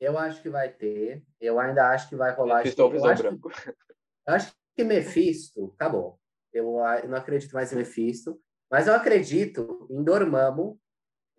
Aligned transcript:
Eu 0.00 0.16
acho 0.18 0.40
que 0.42 0.48
vai 0.48 0.68
ter. 0.68 1.22
Eu 1.40 1.58
ainda 1.58 1.88
acho 1.90 2.08
que 2.08 2.16
vai 2.16 2.32
rolar. 2.32 2.58
Mephisto 2.58 2.80
é 2.82 2.84
o 2.84 2.88
eu, 2.88 2.92
Visão 2.92 3.10
acho 3.10 3.22
Branco. 3.22 3.48
que, 3.50 3.68
eu 3.70 4.34
acho 4.34 4.52
que 4.76 4.84
Mephisto 4.84 5.72
acabou. 5.74 6.18
Eu, 6.52 6.82
a- 6.84 7.00
eu 7.00 7.08
não 7.08 7.18
acredito 7.18 7.52
mais 7.52 7.72
em 7.72 7.76
Mephisto. 7.76 8.40
Mas 8.70 8.86
eu 8.86 8.94
acredito 8.94 9.88
em 9.90 10.02
Dormammu, 10.04 10.78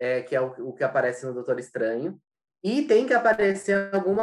é, 0.00 0.20
que 0.22 0.34
é 0.34 0.40
o, 0.40 0.68
o 0.68 0.72
que 0.74 0.82
aparece 0.84 1.24
no 1.24 1.32
Doutor 1.32 1.58
Estranho. 1.58 2.20
E 2.62 2.82
tem 2.82 3.06
que 3.06 3.14
aparecer 3.14 3.94
algum 3.94 4.16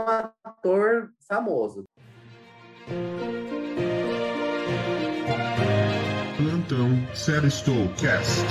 ator 0.43 1.11
famoso. 1.27 1.83
Plantão 6.37 7.15
Série 7.15 7.49
Cast. 7.99 8.45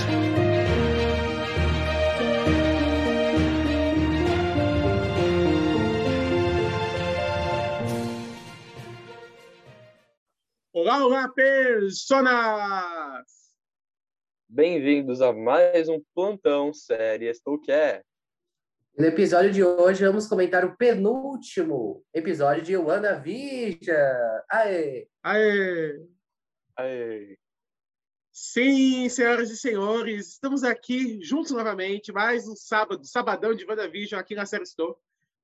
Olá, 10.87 11.05
olá, 11.05 11.29
personas! 11.29 12.31
Bem-vindos 14.49 15.21
a 15.21 15.33
mais 15.33 15.89
um 15.89 16.01
Plantão 16.15 16.73
Série 16.73 17.27
Estou 17.27 17.61
Quer. 17.61 18.05
No 18.97 19.05
episódio 19.05 19.51
de 19.51 19.65
hoje, 19.65 20.07
vamos 20.07 20.29
comentar 20.29 20.65
o 20.65 20.77
penúltimo 20.77 22.05
episódio 22.15 22.63
de 22.63 22.77
WandaVision. 22.77 23.97
Aê! 24.49 25.09
Aê! 25.25 26.01
Aê. 26.77 27.37
Sim, 28.31 29.09
senhoras 29.09 29.51
e 29.51 29.57
senhores, 29.57 30.35
estamos 30.35 30.63
aqui 30.63 31.21
juntos 31.21 31.51
novamente, 31.51 32.13
mais 32.13 32.47
um 32.47 32.55
sábado, 32.55 33.05
sabadão 33.05 33.57
de 33.57 33.67
WandaVision 33.67 34.21
aqui 34.21 34.37
na 34.37 34.47
série 34.47 34.63
Store, 34.63 34.95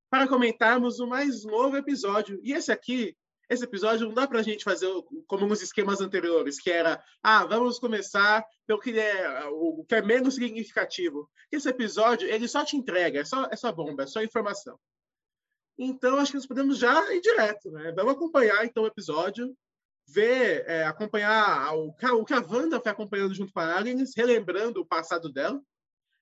para 0.09 0.29
comentarmos 0.29 1.01
o 1.01 1.07
mais 1.09 1.45
novo 1.45 1.77
episódio. 1.77 2.39
E 2.45 2.53
esse 2.53 2.71
aqui, 2.71 3.17
esse 3.53 3.65
episódio 3.65 4.07
não 4.07 4.15
dá 4.15 4.27
pra 4.27 4.43
gente 4.43 4.65
fazer 4.65 4.89
como 5.27 5.47
nos 5.47 5.61
esquemas 5.63 6.01
anteriores, 6.01 6.61
que 6.61 6.71
era, 6.71 7.03
ah, 7.23 7.45
vamos 7.45 7.79
começar 7.79 8.45
pelo 8.67 8.81
que 8.81 8.99
é, 8.99 9.45
o 9.51 9.85
que 9.85 9.95
é 9.95 10.03
menos 10.03 10.35
significativo. 10.37 11.31
Esse 11.51 11.69
episódio, 11.69 12.29
ele 12.29 12.49
só 12.49 12.65
te 12.65 12.77
entrega, 12.77 13.21
é 13.21 13.25
só, 13.25 13.47
é 13.51 13.57
só 13.57 13.71
bomba, 13.71 14.05
é 14.05 14.07
só 14.07 14.23
informação. 14.23 14.79
Então, 15.79 16.17
acho 16.19 16.33
que 16.33 16.37
nós 16.39 16.47
podemos 16.47 16.79
já 16.79 17.13
ir 17.15 17.21
direto, 17.21 17.71
né? 17.71 17.93
Vamos 17.93 18.13
acompanhar, 18.13 18.65
então, 18.65 18.85
o 18.85 18.87
episódio, 18.87 19.57
ver, 20.07 20.65
é, 20.67 20.85
acompanhar 20.85 21.75
o 21.75 21.95
a- 22.03 22.15
o 22.15 22.25
que 22.25 22.35
a 22.35 22.41
Wanda 22.41 22.81
foi 22.81 22.93
acompanhando 22.93 23.35
junto 23.35 23.53
com 23.53 23.61
a 23.61 23.79
Agnes, 23.79 24.13
relembrando 24.17 24.81
o 24.81 24.87
passado 24.87 25.33
dela. 25.33 25.61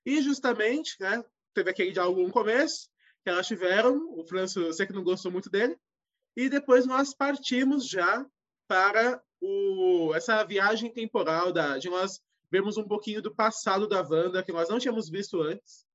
E, 0.05 0.21
justamente, 0.23 0.97
né, 1.01 1.23
teve 1.55 1.71
aquele 1.71 1.93
diálogo 1.93 2.23
no 2.23 2.31
começo, 2.33 2.89
que 3.23 3.31
elas 3.31 3.47
tiveram, 3.47 4.15
o 4.19 4.25
Franço, 4.25 4.61
eu 4.61 4.73
sei 4.73 4.87
que 4.87 4.93
não 4.93 5.05
gostou 5.05 5.31
muito 5.31 5.51
dele, 5.51 5.77
e 6.37 6.49
depois 6.49 6.87
nós 6.87 7.15
partimos 7.15 7.89
já 7.89 8.25
para 8.69 9.21
o, 9.41 10.13
essa 10.15 10.45
viagem 10.45 10.93
temporal 10.93 11.53
da, 11.53 11.79
de 11.79 11.89
nós 11.89 12.21
vermos 12.51 12.77
um 12.77 12.87
pouquinho 12.87 13.23
do 13.23 13.35
passado 13.35 13.89
da 13.89 14.03
Wanda, 14.03 14.43
que 14.43 14.53
nós 14.53 14.69
não 14.69 14.79
tínhamos 14.79 15.09
visto 15.09 15.41
antes. 15.41 15.87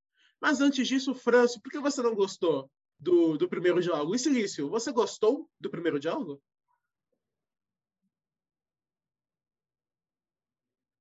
Mas 0.42 0.62
antes 0.62 0.88
disso, 0.88 1.14
Franço, 1.14 1.62
por 1.62 1.72
que 1.72 1.80
você 1.80 2.02
não 2.02 2.16
gostou 2.16 2.70
do, 3.00 3.38
do 3.38 3.50
primeiro 3.50 3.82
diálogo? 3.82 4.16
E 4.16 4.20
Silício, 4.20 4.70
você 4.70 4.92
gostou 4.92 5.50
do 5.60 5.70
primeiro 5.70 6.00
diálogo? 6.00 6.42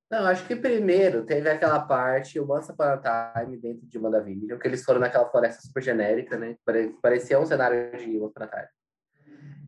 Não, 0.09 0.25
acho 0.27 0.45
que 0.47 0.55
primeiro 0.55 1.25
teve 1.25 1.49
aquela 1.49 1.79
parte, 1.79 2.39
o 2.39 2.49
Once 2.49 2.71
Upon 2.71 2.83
a 2.83 3.33
Time 3.33 3.57
dentro 3.57 3.85
de 3.87 3.97
WandaVision, 3.97 4.59
que 4.59 4.67
eles 4.67 4.83
foram 4.83 4.99
naquela 4.99 5.29
floresta 5.29 5.61
super 5.63 5.81
genérica, 5.81 6.37
né? 6.37 6.55
Pare- 6.63 6.95
Parecia 7.01 7.39
um 7.39 7.45
cenário 7.45 7.91
de 7.97 8.17
Once 8.19 8.31
Upon 8.31 8.43
a 8.43 8.47
Time. 8.47 8.67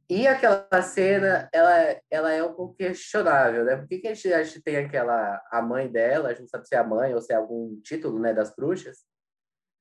E 0.10 0.26
aquela 0.26 0.82
cena, 0.82 1.50
ela, 1.52 2.00
ela 2.10 2.32
é 2.32 2.42
um 2.42 2.54
pouco 2.54 2.76
questionável, 2.76 3.66
né? 3.66 3.76
Por 3.76 3.88
que, 3.88 4.08
a, 4.08 4.14
gente, 4.14 4.34
a 4.34 4.44
gente 4.44 4.62
tem 4.62 4.78
aquela, 4.78 5.42
a 5.52 5.62
mãe 5.62 5.92
dela, 5.92 6.30
a 6.30 6.32
gente 6.32 6.42
não 6.42 6.48
sabe 6.48 6.66
se 6.66 6.76
é 6.76 6.78
a 6.78 6.84
mãe 6.84 7.14
ou 7.14 7.22
se 7.22 7.34
é 7.34 7.36
algum 7.36 7.80
título, 7.82 8.18
né, 8.18 8.34
das 8.34 8.56
bruxas. 8.56 9.00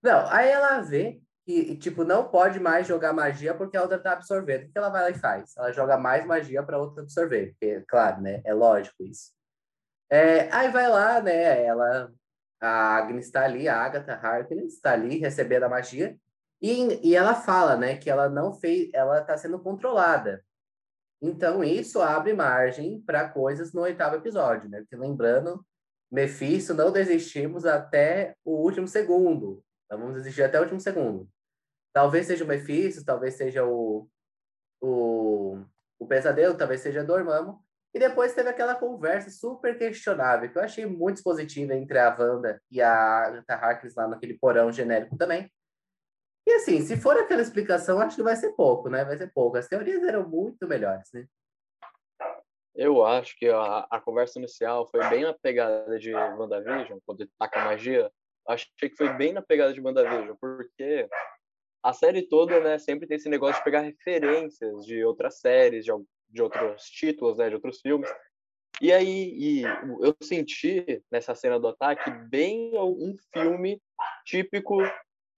Não, 0.03 0.27
aí 0.29 0.49
ela 0.49 0.81
vê 0.81 1.21
que, 1.45 1.77
tipo, 1.77 2.03
não 2.03 2.29
pode 2.29 2.59
mais 2.59 2.89
jogar 2.89 3.13
magia 3.13 3.55
porque 3.55 3.77
a 3.77 3.83
outra 3.83 4.01
tá 4.01 4.13
absorvendo. 4.15 4.65
O 4.65 4.73
que 4.73 4.77
ela 4.77 4.89
vai 4.89 5.03
lá 5.03 5.11
e 5.11 5.15
faz? 5.15 5.57
Ela 5.57 5.73
joga 5.73 5.97
mais 5.97 6.27
magia 6.27 6.61
para 6.63 6.79
outra 6.79 7.03
absorver, 7.03 7.53
porque, 7.53 7.85
claro, 7.87 8.21
né, 8.21 8.43
é 8.45 8.53
lógico 8.53 9.05
isso. 9.05 9.33
É, 10.11 10.53
aí 10.53 10.71
vai 10.71 10.89
lá, 10.89 11.21
né? 11.21 11.65
Ela, 11.65 12.13
a 12.61 12.97
Agnes 12.97 13.27
está 13.27 13.45
ali, 13.45 13.69
a 13.69 13.81
Agatha 13.81 14.15
Harkness 14.15 14.75
está 14.75 14.93
ali 14.93 15.19
recebendo 15.19 15.65
a 15.65 15.69
magia 15.69 16.17
e, 16.71 17.11
e 17.11 17.17
ela 17.17 17.35
fala, 17.35 17.77
né, 17.77 17.97
que 17.97 18.11
ela 18.11 18.29
não 18.29 18.53
fez, 18.53 18.91
ela 18.95 19.21
está 19.21 19.37
sendo 19.37 19.59
controlada. 19.59 20.45
Então 21.21 21.65
isso 21.65 22.01
abre 22.01 22.33
margem 22.35 23.01
para 23.01 23.29
coisas 23.29 23.73
no 23.73 23.83
oitavo 23.83 24.17
episódio, 24.17 24.69
né? 24.69 24.81
Porque 24.81 24.97
lembrando, 24.97 25.65
Mephisto 26.11 26.75
não 26.75 26.93
desistimos 26.93 27.65
até 27.65 28.35
o 28.45 28.53
último 28.63 28.87
segundo. 28.87 29.63
Não 29.91 29.99
vamos 29.99 30.15
desistir 30.17 30.43
até 30.43 30.59
o 30.59 30.63
último 30.63 30.81
segundo. 30.81 31.29
Talvez 31.93 32.27
seja 32.27 32.45
o 32.45 32.47
Mephisto, 32.47 33.05
talvez 33.05 33.35
seja 33.35 33.65
o 33.65 34.09
o, 34.81 35.65
o 35.99 36.07
pesadelo, 36.07 36.57
talvez 36.57 36.81
seja 36.81 37.05
Dormammu. 37.05 37.61
E 37.95 37.99
depois 37.99 38.35
teve 38.35 38.51
aquela 38.51 38.75
conversa 38.75 39.31
super 39.31 39.79
questionável, 39.79 40.51
que 40.51 40.59
eu 40.59 40.63
achei 40.63 40.85
muito 40.85 41.23
positiva 41.23 41.75
entre 41.75 41.99
a 41.99 42.15
Wanda 42.15 42.61
e 42.71 42.83
a 42.83 42.93
Agatha 42.93 43.55
Harkness 43.55 43.95
lá 43.95 44.07
naquele 44.07 44.39
porão 44.39 44.71
genérico 44.71 45.17
também. 45.17 45.51
E 46.47 46.53
assim, 46.53 46.81
se 46.81 46.97
for 46.97 47.17
aquela 47.17 47.43
explicação, 47.43 48.01
acho 48.01 48.17
que 48.17 48.23
vai 48.23 48.37
ser 48.37 48.53
pouco, 48.53 48.89
né? 48.89 49.05
Vai 49.05 49.19
ser 49.19 49.33
pouco. 49.33 49.57
As 49.57 49.67
teorias 49.67 50.03
eram 50.05 50.29
muito 50.29 50.67
melhores, 50.69 51.11
né? 51.13 51.27
Eu 52.75 53.05
acho 53.05 53.37
que 53.37 53.49
a, 53.49 53.87
a 53.91 54.01
conversa 54.01 54.39
inicial 54.39 54.87
foi 54.89 55.01
bem 55.09 55.25
na 55.25 55.33
pegada 55.33 55.99
de 55.99 56.15
WandaVision, 56.15 56.99
quando 57.05 57.23
ele 57.23 57.31
taca 57.39 57.65
magia. 57.65 58.11
Achei 58.47 58.89
que 58.89 58.97
foi 58.97 59.13
bem 59.15 59.33
na 59.33 59.43
pegada 59.43 59.73
de 59.73 59.81
WandaVision, 59.81 60.37
porque 60.41 61.09
a 61.83 61.93
série 61.93 62.23
toda, 62.29 62.61
né, 62.61 62.79
sempre 62.79 63.09
tem 63.09 63.17
esse 63.17 63.29
negócio 63.29 63.57
de 63.57 63.65
pegar 63.65 63.81
referências 63.81 64.85
de 64.85 65.05
outras 65.05 65.41
séries, 65.41 65.85
de, 65.85 65.93
de 66.29 66.43
outros 66.43 66.85
títulos, 66.85 67.39
né, 67.39 67.49
de 67.49 67.55
outros 67.55 67.81
filmes. 67.81 68.09
E 68.81 68.93
aí, 68.93 69.35
e 69.35 69.63
eu 69.63 70.15
senti 70.23 71.03
nessa 71.11 71.35
cena 71.35 71.59
do 71.59 71.69
ataque 71.69 72.11
bem 72.29 72.73
um 72.79 73.17
filme 73.33 73.81
típico 74.27 74.77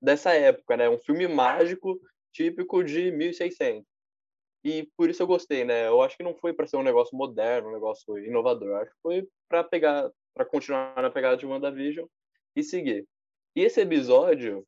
dessa 0.00 0.32
época, 0.32 0.76
né? 0.76 0.88
Um 0.88 0.98
filme 0.98 1.26
mágico 1.28 2.00
típico 2.32 2.82
de 2.84 3.10
1600. 3.12 3.84
E 4.64 4.88
por 4.96 5.08
isso 5.08 5.22
eu 5.22 5.26
gostei, 5.26 5.64
né? 5.64 5.86
Eu 5.88 6.02
acho 6.02 6.16
que 6.16 6.22
não 6.22 6.34
foi 6.34 6.52
para 6.52 6.66
ser 6.66 6.76
um 6.76 6.82
negócio 6.82 7.16
moderno, 7.16 7.68
um 7.68 7.72
negócio 7.72 8.18
inovador. 8.18 8.68
Eu 8.68 8.76
acho 8.76 8.90
que 8.90 9.00
foi 9.02 9.28
para 9.48 9.64
pegar, 9.64 10.10
para 10.34 10.44
continuar 10.44 11.00
na 11.00 11.10
pegada 11.10 11.36
de 11.36 11.46
WandaVision 11.46 12.06
e 12.56 12.62
seguir. 12.62 13.06
E 13.56 13.62
esse 13.62 13.80
episódio 13.80 14.66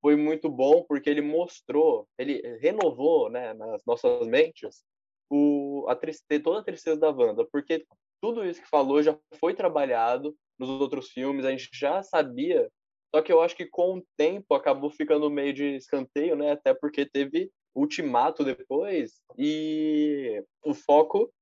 foi 0.00 0.16
muito 0.16 0.48
bom 0.48 0.82
porque 0.84 1.10
ele 1.10 1.20
mostrou, 1.20 2.08
ele 2.18 2.40
renovou, 2.58 3.30
né, 3.30 3.52
nas 3.54 3.82
nossas 3.84 4.26
mentes 4.26 4.82
o 5.30 5.86
a 5.88 5.94
tristeza, 5.94 6.42
toda 6.42 6.60
a 6.60 6.64
tristeza 6.64 6.98
da 6.98 7.10
Wanda, 7.10 7.46
porque 7.50 7.86
tudo 8.20 8.44
isso 8.44 8.60
que 8.60 8.68
falou 8.68 9.02
já 9.02 9.16
foi 9.38 9.54
trabalhado 9.54 10.34
nos 10.58 10.68
outros 10.68 11.10
filmes, 11.10 11.44
a 11.44 11.50
gente 11.50 11.70
já 11.72 12.02
sabia. 12.02 12.70
Só 13.14 13.20
que 13.22 13.32
eu 13.32 13.40
acho 13.40 13.56
que 13.56 13.66
com 13.66 13.98
o 13.98 14.04
tempo 14.16 14.54
acabou 14.54 14.90
ficando 14.90 15.30
meio 15.30 15.52
de 15.52 15.76
escanteio, 15.76 16.36
né? 16.36 16.52
Até 16.52 16.72
porque 16.72 17.04
teve 17.04 17.50
Ultimato 17.74 18.44
depois 18.44 19.20
e 19.38 20.42
o 20.64 20.74
foco 20.74 21.32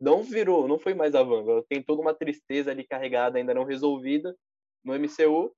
não 0.00 0.22
virou, 0.22 0.68
não 0.68 0.78
foi 0.78 0.94
mais 0.94 1.14
a 1.14 1.22
Wanda. 1.22 1.64
Tem 1.68 1.82
toda 1.82 2.00
uma 2.00 2.14
tristeza 2.14 2.70
ali 2.70 2.84
carregada, 2.84 3.38
ainda 3.38 3.54
não 3.54 3.64
resolvida 3.64 4.36
no 4.84 4.94
MCU, 4.94 5.52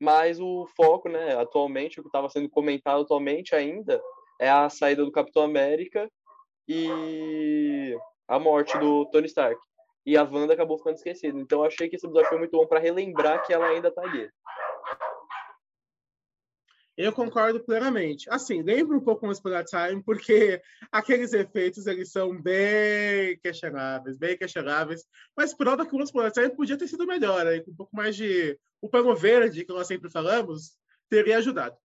mas 0.00 0.40
o 0.40 0.66
foco, 0.76 1.08
né, 1.08 1.36
atualmente, 1.36 2.00
o 2.00 2.02
que 2.02 2.08
estava 2.08 2.28
sendo 2.28 2.48
comentado 2.48 3.02
atualmente 3.02 3.54
ainda 3.54 4.02
é 4.40 4.50
a 4.50 4.68
saída 4.68 5.04
do 5.04 5.12
Capitão 5.12 5.42
América 5.42 6.10
e 6.68 7.96
a 8.26 8.38
morte 8.38 8.76
do 8.78 9.06
Tony 9.06 9.26
Stark. 9.26 9.60
E 10.06 10.16
a 10.16 10.22
Wanda 10.22 10.52
acabou 10.52 10.76
ficando 10.76 10.96
esquecida. 10.96 11.38
Então 11.38 11.60
eu 11.60 11.66
achei 11.66 11.88
que 11.88 11.96
esse 11.96 12.04
episódio 12.04 12.28
foi 12.28 12.38
muito 12.38 12.56
bom 12.56 12.66
para 12.66 12.80
relembrar 12.80 13.44
que 13.46 13.52
ela 13.52 13.66
ainda 13.66 13.90
tá 13.90 14.02
ali. 14.02 14.28
Eu 16.96 17.12
concordo 17.12 17.58
plenamente. 17.64 18.30
Assim, 18.30 18.62
lembra 18.62 18.96
um 18.96 19.00
pouco 19.00 19.26
mais 19.26 19.40
para 19.40 19.64
Time, 19.64 20.02
porque 20.02 20.62
aqueles 20.92 21.32
efeitos 21.32 21.86
eles 21.86 22.12
são 22.12 22.40
bem 22.40 23.36
questionáveis, 23.38 24.16
bem 24.16 24.38
questionáveis. 24.38 25.04
Mas 25.36 25.52
prova 25.52 25.84
que 25.84 25.94
o 25.94 25.98
Once 25.98 26.12
Time 26.32 26.54
podia 26.54 26.78
ter 26.78 26.86
sido 26.86 27.06
melhor, 27.06 27.46
aí, 27.46 27.62
com 27.62 27.72
um 27.72 27.76
pouco 27.76 27.96
mais 27.96 28.14
de 28.14 28.56
o 28.80 28.88
pano 28.88 29.14
verde 29.16 29.64
que 29.64 29.72
nós 29.72 29.88
sempre 29.88 30.10
falamos 30.10 30.76
teria 31.08 31.38
ajudado. 31.38 31.76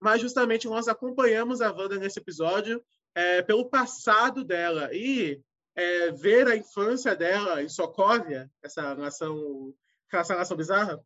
Mas 0.00 0.20
justamente 0.20 0.66
nós 0.66 0.88
acompanhamos 0.88 1.60
a 1.60 1.70
Wanda 1.70 1.96
nesse 1.96 2.18
episódio 2.18 2.84
é, 3.14 3.40
pelo 3.42 3.68
passado 3.70 4.44
dela 4.44 4.90
e 4.92 5.40
é, 5.76 6.10
ver 6.10 6.48
a 6.48 6.56
infância 6.56 7.14
dela 7.14 7.62
em 7.62 7.68
Sokovia, 7.68 8.50
essa 8.62 8.94
nação, 8.96 9.72
essa 10.12 10.34
nação 10.34 10.56
bizarra, 10.56 11.00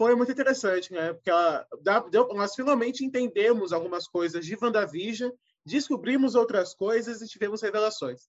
foi 0.00 0.14
muito 0.14 0.32
interessante, 0.32 0.94
né? 0.94 1.12
Porque 1.12 1.28
ela, 1.28 1.66
deu, 2.10 2.26
nós 2.28 2.54
finalmente 2.54 3.04
entendemos 3.04 3.70
algumas 3.70 4.08
coisas 4.08 4.46
de 4.46 4.56
WandaVision, 4.56 5.30
descobrimos 5.62 6.34
outras 6.34 6.72
coisas 6.72 7.20
e 7.20 7.28
tivemos 7.28 7.60
revelações. 7.60 8.22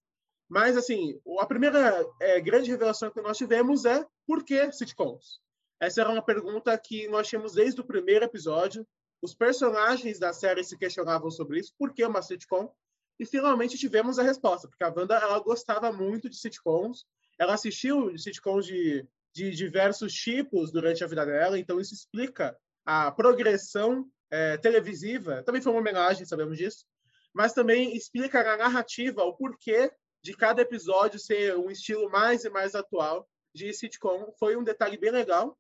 Mas, 0.50 0.76
assim, 0.76 1.18
a 1.40 1.46
primeira 1.46 2.06
é, 2.20 2.42
grande 2.42 2.70
revelação 2.70 3.10
que 3.10 3.22
nós 3.22 3.38
tivemos 3.38 3.86
é 3.86 4.06
por 4.28 4.44
que 4.44 4.70
sitcoms? 4.74 5.40
Essa 5.80 6.02
era 6.02 6.10
uma 6.10 6.22
pergunta 6.22 6.78
que 6.78 7.08
nós 7.08 7.30
tínhamos 7.30 7.54
desde 7.54 7.80
o 7.80 7.86
primeiro 7.86 8.26
episódio. 8.26 8.86
Os 9.22 9.34
personagens 9.34 10.20
da 10.20 10.34
série 10.34 10.66
se 10.66 10.78
questionavam 10.78 11.32
sobre 11.32 11.62
isso, 11.62 11.74
por 11.80 11.94
que 11.94 12.04
uma 12.04 12.22
sitcom? 12.22 12.70
E 13.18 13.26
finalmente 13.26 13.78
tivemos 13.78 14.20
a 14.20 14.24
resposta, 14.24 14.68
porque 14.68 14.84
a 14.84 14.94
Wanda 14.94 15.16
ela 15.16 15.40
gostava 15.40 15.90
muito 15.90 16.30
de 16.30 16.36
sitcoms, 16.36 17.06
ela 17.40 17.54
assistiu 17.54 18.18
sitcoms 18.18 18.66
de, 18.66 19.08
de 19.34 19.52
diversos 19.52 20.14
tipos 20.14 20.72
durante 20.72 21.04
a 21.04 21.08
vida 21.08 21.26
dela, 21.26 21.58
então 21.58 21.80
isso 21.80 21.94
explica 21.94 22.58
a 22.86 23.12
progressão 23.12 24.06
é, 24.30 24.58
televisiva. 24.58 25.44
Também 25.44 25.62
foi 25.62 25.72
uma 25.72 25.82
homenagem, 25.82 26.26
sabemos 26.26 26.58
disso, 26.58 26.86
mas 27.34 27.54
também 27.54 27.96
explica 27.96 28.42
a 28.42 28.58
narrativa, 28.58 29.24
o 29.24 29.36
porquê 29.36 29.92
de 30.24 30.36
cada 30.36 30.62
episódio 30.62 31.20
ser 31.20 31.56
um 31.58 31.72
estilo 31.72 32.10
mais 32.10 32.44
e 32.44 32.50
mais 32.50 32.76
atual 32.76 33.28
de 33.54 33.74
sitcom. 33.74 34.32
Foi 34.38 34.56
um 34.56 34.64
detalhe 34.64 34.98
bem 34.98 35.12
legal. 35.12 35.58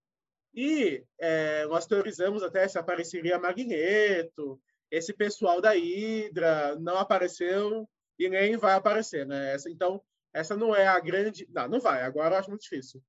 E 0.54 1.04
é, 1.20 1.66
nós 1.68 1.86
teorizamos 1.86 2.44
até 2.44 2.68
se 2.68 2.78
apareceria 2.78 3.40
Magneto, 3.40 4.62
esse 4.92 5.14
pessoal 5.14 5.62
da 5.62 5.72
Hydra 5.72 6.76
não 6.76 6.98
apareceu 6.98 7.90
e 8.20 8.30
nem 8.30 8.58
vai 8.58 8.74
aparecer, 8.74 9.26
né? 9.26 9.54
Essa, 9.54 9.70
então, 9.70 10.04
essa 10.34 10.56
não 10.58 10.76
é 10.76 10.86
a 10.86 11.00
grande... 11.00 11.48
Não, 11.50 11.70
não 11.70 11.80
vai. 11.80 12.04
Agora 12.04 12.36
eu 12.36 12.40
acho 12.40 12.50
muito 12.50 12.64
difícil. 12.64 13.02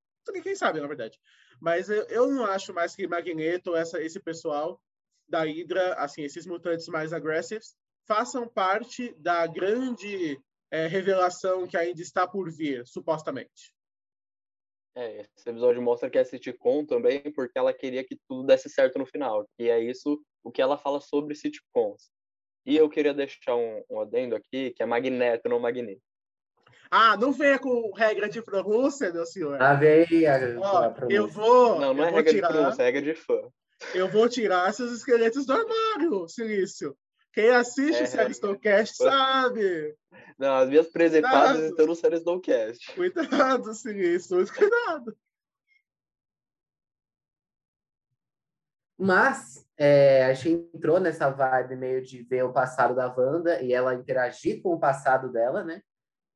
Quem 0.43 0.55
sabe, 0.55 0.81
na 0.81 0.87
verdade. 0.87 1.19
Mas 1.61 1.89
eu, 1.89 2.05
eu 2.05 2.31
não 2.31 2.45
acho 2.45 2.73
mais 2.73 2.95
que 2.95 3.07
Magneto, 3.07 3.75
essa, 3.75 4.03
esse 4.03 4.21
pessoal 4.21 4.81
da 5.29 5.45
Hydra, 5.45 5.95
assim, 5.95 6.23
esses 6.23 6.47
mutantes 6.47 6.87
mais 6.89 7.13
agressivos, 7.13 7.75
façam 8.07 8.49
parte 8.49 9.15
da 9.19 9.47
grande 9.47 10.41
é, 10.71 10.87
revelação 10.87 11.67
que 11.67 11.77
ainda 11.77 12.01
está 12.01 12.27
por 12.27 12.51
vir, 12.51 12.87
supostamente. 12.87 13.75
É, 14.95 15.21
esse 15.37 15.49
episódio 15.49 15.81
mostra 15.81 16.11
que 16.11 16.19
é 16.19 16.25
sitcom 16.25 16.85
também 16.85 17.23
porque 17.33 17.59
ela 17.59 17.73
queria 17.73 18.05
que 18.05 18.19
tudo 18.29 18.47
desse 18.47 18.69
certo 18.69 18.99
no 18.99 19.07
final. 19.07 19.49
E 19.59 19.71
é 19.71 19.81
isso 19.81 20.23
o 20.43 20.51
que 20.51 20.61
ela 20.61 20.77
fala 20.77 21.01
sobre 21.01 21.35
sitcoms. 21.35 22.11
E 22.67 22.77
eu 22.77 22.89
queria 22.89 23.15
deixar 23.15 23.57
um, 23.57 23.83
um 23.91 24.01
adendo 24.01 24.37
aqui, 24.37 24.71
que 24.73 24.83
é 24.83 24.87
Magneto, 24.87 25.49
não 25.49 25.59
Magneto. 25.59 26.03
Ah, 26.95 27.17
não 27.17 27.33
venha 27.33 27.59
com 27.59 27.91
regra 27.95 28.29
de 28.29 28.43
pronúncia, 28.43 29.11
meu 29.11 29.25
senhor. 29.25 29.63
Ah, 29.63 29.73
vem 29.73 30.05
a, 30.27 30.61
Ó, 30.61 30.95
eu 31.09 31.27
vou. 31.27 31.81
Não, 31.81 31.95
não 31.95 32.05
é 32.05 32.11
regra 32.11 32.31
tirar, 32.31 32.49
de 32.49 32.53
pronúncia, 32.53 32.83
é 32.83 32.85
regra 32.85 33.01
de 33.01 33.15
fã. 33.15 33.41
Eu 33.95 34.09
vou 34.11 34.29
tirar 34.29 34.69
esses 34.69 34.93
esqueletos 34.93 35.47
do 35.47 35.55
armário, 35.55 36.29
Silício. 36.29 36.95
Quem 37.33 37.49
assiste 37.49 38.03
é, 38.03 38.05
séries 38.05 38.37
Snowcast 38.37 38.97
sabe. 38.97 39.97
Não, 40.39 40.55
as 40.55 40.69
minhas 40.69 40.87
presepadas 40.89 41.63
estão 41.63 41.87
no 41.87 41.95
Snowcast. 41.95 42.95
Cuidado, 42.95 43.73
Silício, 43.73 44.37
muito 44.37 44.53
cuidado. 44.53 45.17
Mas 48.99 49.67
é, 49.79 50.27
a 50.27 50.35
gente 50.35 50.69
entrou 50.75 51.01
nessa 51.01 51.31
vibe 51.31 51.75
meio 51.75 52.03
de 52.03 52.23
ver 52.23 52.43
o 52.43 52.53
passado 52.53 52.95
da 52.95 53.11
Wanda 53.11 53.63
e 53.63 53.73
ela 53.73 53.95
interagir 53.95 54.61
com 54.61 54.75
o 54.75 54.79
passado 54.79 55.33
dela, 55.33 55.65
né? 55.65 55.83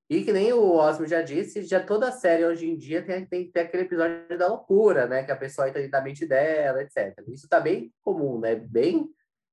E 0.08 0.22
que 0.22 0.32
nem 0.32 0.52
o 0.52 0.72
Osmo 0.72 1.06
já 1.06 1.20
disse, 1.20 1.64
já 1.64 1.84
toda 1.84 2.12
série 2.12 2.44
hoje 2.44 2.68
em 2.68 2.76
dia 2.76 3.04
tem, 3.04 3.26
tem, 3.26 3.50
tem 3.50 3.62
aquele 3.62 3.82
episódio 3.84 4.38
da 4.38 4.46
loucura, 4.46 5.06
né? 5.06 5.24
Que 5.24 5.32
a 5.32 5.36
pessoa 5.36 5.68
entra 5.68 5.86
na 5.88 6.00
mente 6.00 6.24
dela, 6.26 6.80
etc. 6.82 7.12
Isso 7.28 7.48
tá 7.48 7.58
bem 7.58 7.92
comum, 8.02 8.38
né? 8.38 8.54
Bem 8.54 9.08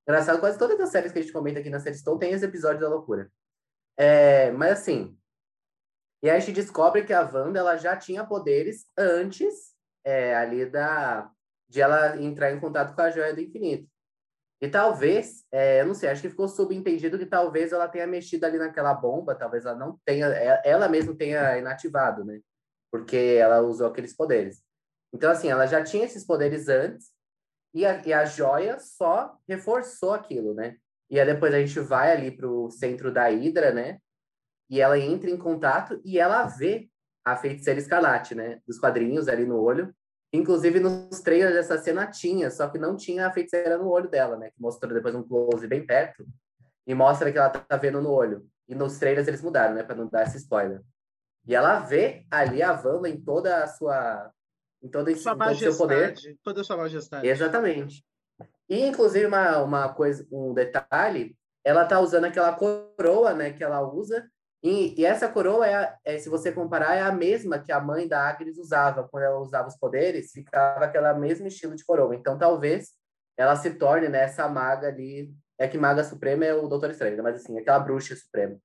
engraçado. 0.07 0.39
Quase 0.39 0.59
todas 0.59 0.79
as 0.79 0.89
séries 0.89 1.11
que 1.11 1.19
a 1.19 1.21
gente 1.21 1.33
comenta 1.33 1.59
aqui 1.59 1.69
na 1.69 1.79
série 1.79 1.97
Stone 1.97 2.19
tem 2.19 2.31
esse 2.31 2.45
episódio 2.45 2.81
da 2.81 2.89
loucura. 2.89 3.31
É, 3.97 4.51
mas 4.51 4.73
assim, 4.73 5.17
e 6.23 6.29
aí 6.29 6.38
a 6.38 6.39
gente 6.39 6.55
descobre 6.55 7.03
que 7.03 7.11
a 7.11 7.21
Wanda 7.21 7.59
ela 7.59 7.75
já 7.75 7.97
tinha 7.97 8.25
poderes 8.25 8.85
antes 8.97 9.73
é, 10.05 10.33
ali 10.35 10.65
da 10.65 11.29
de 11.67 11.81
ela 11.81 12.21
entrar 12.21 12.51
em 12.51 12.59
contato 12.59 12.94
com 12.94 13.01
a 13.01 13.09
Joia 13.09 13.33
do 13.33 13.41
Infinito. 13.41 13.89
E 14.63 14.69
talvez, 14.69 15.44
é, 15.51 15.81
eu 15.81 15.88
não 15.88 15.94
sei, 15.94 16.07
acho 16.07 16.21
que 16.21 16.30
ficou 16.30 16.48
subentendido 16.48 17.19
que 17.19 17.25
talvez 17.25 17.74
ela 17.74 17.86
tenha 17.86 18.07
mexido 18.07 18.45
ali 18.45 18.57
naquela 18.57 18.94
bomba, 18.94 19.36
talvez 19.36 19.65
ela 19.65 19.75
não 19.75 20.00
tenha, 20.06 20.27
é, 20.27 20.62
ela 20.63 20.88
mesma 20.88 21.13
tenha 21.13 21.57
inativado, 21.57 22.24
né? 22.24 22.39
Porque 22.89 23.18
ela 23.38 23.60
usou 23.60 23.88
aqueles 23.88 24.15
poderes. 24.15 24.63
Então, 25.12 25.30
assim, 25.30 25.50
ela 25.50 25.65
já 25.65 25.83
tinha 25.83 26.06
esses 26.06 26.25
poderes 26.25 26.69
antes, 26.69 27.10
e 27.74 27.86
a, 27.86 28.01
e 28.07 28.13
a 28.13 28.24
joia 28.24 28.80
só 28.80 29.38
reforçou 29.45 30.13
aquilo, 30.13 30.54
né? 30.54 30.77
E 31.10 31.19
aí 31.19 31.25
depois 31.25 31.54
a 31.54 31.60
gente 31.60 31.77
vai 31.81 32.13
ali 32.13 32.31
para 32.31 32.48
o 32.48 32.71
centro 32.71 33.13
da 33.13 33.30
Hidra, 33.30 33.74
né? 33.74 34.00
E 34.69 34.80
ela 34.80 34.98
entra 34.98 35.30
em 35.30 35.38
contato 35.38 36.00
e 36.06 36.18
ela 36.18 36.45
vê 36.45 36.88
a 37.25 37.36
feiticeira 37.36 37.81
escarlate, 37.81 38.33
né? 38.33 38.62
Dos 38.65 38.80
quadrinhos 38.80 39.27
ali 39.27 39.45
no 39.45 39.60
olho. 39.60 39.94
Inclusive, 40.33 40.80
nos 40.80 41.21
trailers 41.21 41.53
dessa 41.53 41.77
cena 41.77 42.07
tinha, 42.07 42.50
só 42.50 42.68
que 42.68 42.80
não 42.80 42.97
tinha 42.97 43.27
a 43.27 43.31
feiticeira 43.31 43.77
no 43.77 43.88
olho 43.88 44.09
dela, 44.09 44.35
né? 44.35 44.50
Que 44.50 44.59
mostrou 44.59 44.91
depois 44.91 45.13
um 45.13 45.21
close 45.21 45.68
bem 45.68 45.85
perto 45.85 46.25
e 46.88 46.95
mostra 46.95 47.31
que 47.31 47.38
ela 47.38 47.51
tá 47.51 47.77
vendo 47.77 48.01
no 48.01 48.09
olho. 48.09 48.44
E 48.68 48.74
nos 48.74 48.97
trailers 48.97 49.27
eles 49.27 49.44
mudaram, 49.44 49.75
né? 49.75 49.83
Para 49.83 49.95
não 49.95 50.07
dar 50.07 50.24
esse 50.24 50.38
spoiler. 50.38 50.81
E 51.45 51.53
ela 51.53 51.77
vê 51.80 52.25
ali 52.31 52.63
a 52.63 52.71
Wanda 52.71 53.07
em 53.07 53.21
toda 53.21 53.63
a 53.63 53.68
sua... 53.68 54.31
Em 54.81 54.89
todo, 54.89 55.15
sua 55.15 55.38
todo 55.38 55.56
seu 55.56 55.77
poder. 55.77 56.15
Toda 56.44 56.62
a 56.62 56.63
sua 56.63 56.77
majestade. 56.77 57.27
Exatamente. 57.27 58.03
E, 58.68 58.88
inclusive, 58.88 59.25
uma, 59.27 59.59
uma 59.59 59.94
coisa, 59.94 60.27
um 60.31 60.53
detalhe, 60.53 61.38
ela 61.63 61.86
tá 61.86 62.00
usando 62.00 62.25
aquela 62.25 62.53
coroa, 62.53 63.33
né? 63.33 63.53
Que 63.53 63.63
ela 63.63 63.81
usa 63.81 64.27
e, 64.63 64.98
e, 64.98 65.06
essa 65.06 65.27
coroa, 65.27 65.68
é, 65.68 65.98
é, 66.06 66.18
se 66.18 66.30
você 66.30 66.50
comparar, 66.50 66.95
é 66.95 67.01
a 67.01 67.12
mesma 67.12 67.60
que 67.60 67.69
a 67.69 67.81
mãe 67.81 68.07
da 68.07 68.30
Agnes 68.30 68.57
usava. 68.57 69.06
Quando 69.10 69.24
ela 69.24 69.38
usava 69.38 69.68
os 69.68 69.75
poderes, 69.75 70.31
ficava 70.31 70.86
aquele 70.86 71.12
mesmo 71.15 71.45
estilo 71.48 71.75
de 71.75 71.83
coroa. 71.83 72.15
Então, 72.15 72.38
talvez 72.38 72.94
ela 73.36 73.57
se 73.57 73.74
torne 73.74 74.07
né, 74.07 74.24
essa 74.24 74.48
maga 74.48 74.88
ali. 74.88 75.30
É 75.57 75.68
que 75.68 75.77
maga 75.77 76.01
suprema 76.04 76.45
é 76.45 76.54
o 76.54 76.69
Doutor 76.69 76.92
Estranho, 76.92 77.21
mas 77.21 77.36
assim, 77.36 77.60
aquela 77.60 77.80
bruxa 77.80 78.15
suprema. 78.15 78.57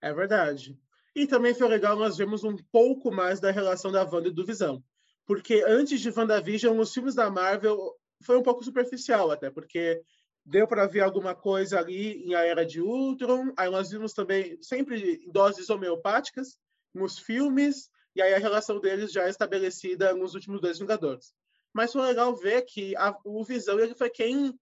É 0.00 0.14
verdade. 0.14 0.78
E 1.14 1.26
também 1.26 1.52
foi 1.52 1.66
legal 1.66 1.96
nós 1.96 2.16
vemos 2.16 2.44
um 2.44 2.56
pouco 2.70 3.10
mais 3.10 3.40
da 3.40 3.50
relação 3.50 3.90
da 3.90 4.04
Wanda 4.04 4.28
e 4.28 4.32
do 4.32 4.46
Visão. 4.46 4.84
Porque 5.26 5.64
antes 5.66 6.00
de 6.00 6.10
WandaVision, 6.16 6.78
os 6.78 6.94
filmes 6.94 7.16
da 7.16 7.28
Marvel 7.28 7.92
foi 8.22 8.38
um 8.38 8.42
pouco 8.42 8.62
superficial 8.62 9.32
até, 9.32 9.50
porque 9.50 10.00
deu 10.46 10.66
para 10.68 10.86
ver 10.86 11.00
alguma 11.00 11.34
coisa 11.34 11.80
ali 11.80 12.24
em 12.24 12.34
A 12.34 12.46
Era 12.46 12.64
de 12.64 12.80
Ultron. 12.80 13.52
Aí 13.56 13.68
nós 13.68 13.90
vimos 13.90 14.12
também 14.12 14.56
sempre 14.62 15.28
doses 15.30 15.68
homeopáticas 15.68 16.56
nos 16.94 17.18
filmes, 17.18 17.90
e 18.14 18.22
aí 18.22 18.32
a 18.32 18.38
relação 18.38 18.80
deles 18.80 19.12
já 19.12 19.26
é 19.26 19.28
estabelecida 19.28 20.14
nos 20.14 20.34
últimos 20.34 20.60
dois 20.60 20.78
Vingadores. 20.78 21.34
Mas 21.74 21.92
foi 21.92 22.00
legal 22.00 22.34
ver 22.34 22.62
que 22.62 22.96
a, 22.96 23.14
o 23.24 23.44
Visão 23.44 23.78
ele 23.78 23.94
foi 23.94 24.08
quem 24.08 24.58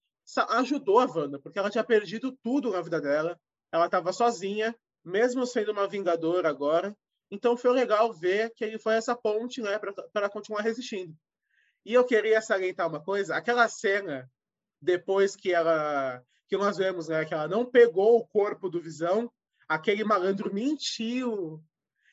ajudou 0.49 0.99
a 0.99 1.05
Wanda, 1.05 1.38
porque 1.38 1.59
ela 1.59 1.71
tinha 1.71 1.85
perdido 1.85 2.33
tudo 2.43 2.71
na 2.71 2.81
vida 2.81 3.00
dela. 3.00 3.38
Ela 3.71 3.85
estava 3.85 4.12
sozinha, 4.12 4.75
mesmo 5.05 5.47
sendo 5.47 5.71
uma 5.71 5.87
Vingadora 5.87 6.49
agora. 6.49 6.97
Então 7.31 7.57
foi 7.57 7.73
legal 7.73 8.12
ver 8.12 8.50
que 8.55 8.64
ele 8.64 8.79
foi 8.79 8.95
essa 8.95 9.14
ponte 9.14 9.61
né, 9.61 9.79
para 10.12 10.31
continuar 10.31 10.62
resistindo. 10.62 11.14
E 11.85 11.93
eu 11.93 12.05
queria 12.05 12.41
salientar 12.41 12.88
uma 12.88 13.00
coisa: 13.00 13.37
aquela 13.37 13.69
cena 13.69 14.29
depois 14.85 15.35
que 15.35 15.53
ela 15.53 16.23
que 16.47 16.57
nós 16.57 16.76
vemos 16.76 17.09
né, 17.09 17.25
que 17.25 17.33
ela 17.33 17.49
não 17.49 17.64
pegou 17.64 18.19
o 18.19 18.26
corpo 18.26 18.69
do 18.69 18.81
Visão, 18.81 19.33
aquele 19.67 20.05
malandro 20.05 20.53
mentiu. 20.53 21.61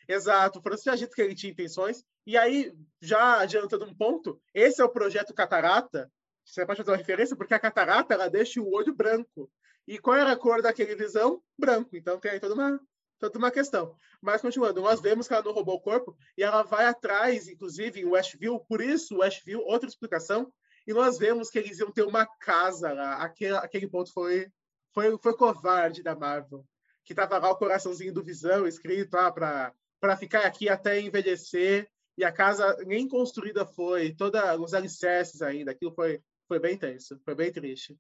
Exato, 0.08 0.62
Francisco 0.62 0.90
já 0.90 0.96
dito 0.96 1.14
que 1.14 1.22
ele 1.22 1.36
tinha 1.36 1.52
intenções. 1.52 2.04
E 2.26 2.38
aí, 2.38 2.74
já 3.02 3.40
adiantando 3.40 3.86
um 3.86 3.94
ponto, 3.94 4.42
esse 4.54 4.82
é 4.82 4.86
o 4.86 4.90
projeto 4.90 5.34
Catarata. 5.34 6.10
Você 6.46 6.66
pode 6.66 6.78
fazer 6.78 6.92
uma 6.92 6.98
referência, 6.98 7.36
porque 7.36 7.54
a 7.54 7.60
catarata 7.60 8.14
ela 8.14 8.30
deixa 8.30 8.62
o 8.62 8.74
olho 8.74 8.94
branco. 8.94 9.50
E 9.88 10.00
qual 10.00 10.16
era 10.16 10.32
a 10.32 10.38
cor 10.38 10.62
daquele 10.62 10.96
visão? 10.96 11.42
Branco. 11.58 11.96
Então 11.96 12.20
tem 12.20 12.32
aí 12.32 12.40
toda 12.40 12.54
uma, 12.54 12.80
toda 13.20 13.38
uma 13.38 13.52
questão. 13.52 13.96
Mas 14.22 14.42
continuando, 14.42 14.82
nós 14.82 15.02
vemos 15.02 15.28
que 15.28 15.34
ela 15.34 15.44
não 15.44 15.54
roubou 15.54 15.76
o 15.76 15.82
corpo 15.82 16.16
e 16.38 16.44
ela 16.44 16.64
vai 16.64 16.86
atrás, 16.86 17.48
inclusive, 17.48 18.02
em 18.02 18.06
Westview. 18.06 18.60
Por 18.68 18.82
isso, 18.82 19.20
Westview, 19.20 19.62
outra 19.62 19.88
explicação, 19.88 20.52
e 20.88 20.94
nós 20.94 21.18
vemos 21.18 21.50
que 21.50 21.60
eles 21.60 21.80
iam 21.80 21.92
ter 21.92 22.04
uma 22.04 22.26
casa 22.26 22.92
lá. 22.94 23.16
Aquele, 23.18 23.56
aquele 23.58 23.88
ponto 23.88 24.12
foi, 24.12 24.52
foi, 24.94 25.18
foi 25.20 25.36
covarde 25.36 26.02
da 26.02 26.16
Marvel. 26.16 26.66
Que 27.04 27.14
tava 27.14 27.38
lá 27.38 27.52
o 27.52 27.58
coraçãozinho 27.58 28.14
do 28.14 28.24
Visão 28.24 28.68
escrito 28.68 29.16
ah, 29.16 29.32
para 29.32 30.18
ficar 30.18 30.46
aqui 30.46 30.70
até 30.70 31.00
envelhecer. 31.00 31.90
E 32.18 32.26
a 32.26 32.32
casa 32.32 32.76
nem 32.86 33.08
construída 33.08 33.66
foi, 33.66 34.14
toda 34.14 34.60
os 34.60 34.74
alicerces 34.74 35.42
ainda. 35.42 35.72
Aquilo 35.72 35.92
foi, 35.92 36.22
foi 36.48 36.60
bem 36.60 36.78
tenso, 36.78 37.20
foi 37.24 37.36
bem 37.36 37.52
triste. 37.52 37.98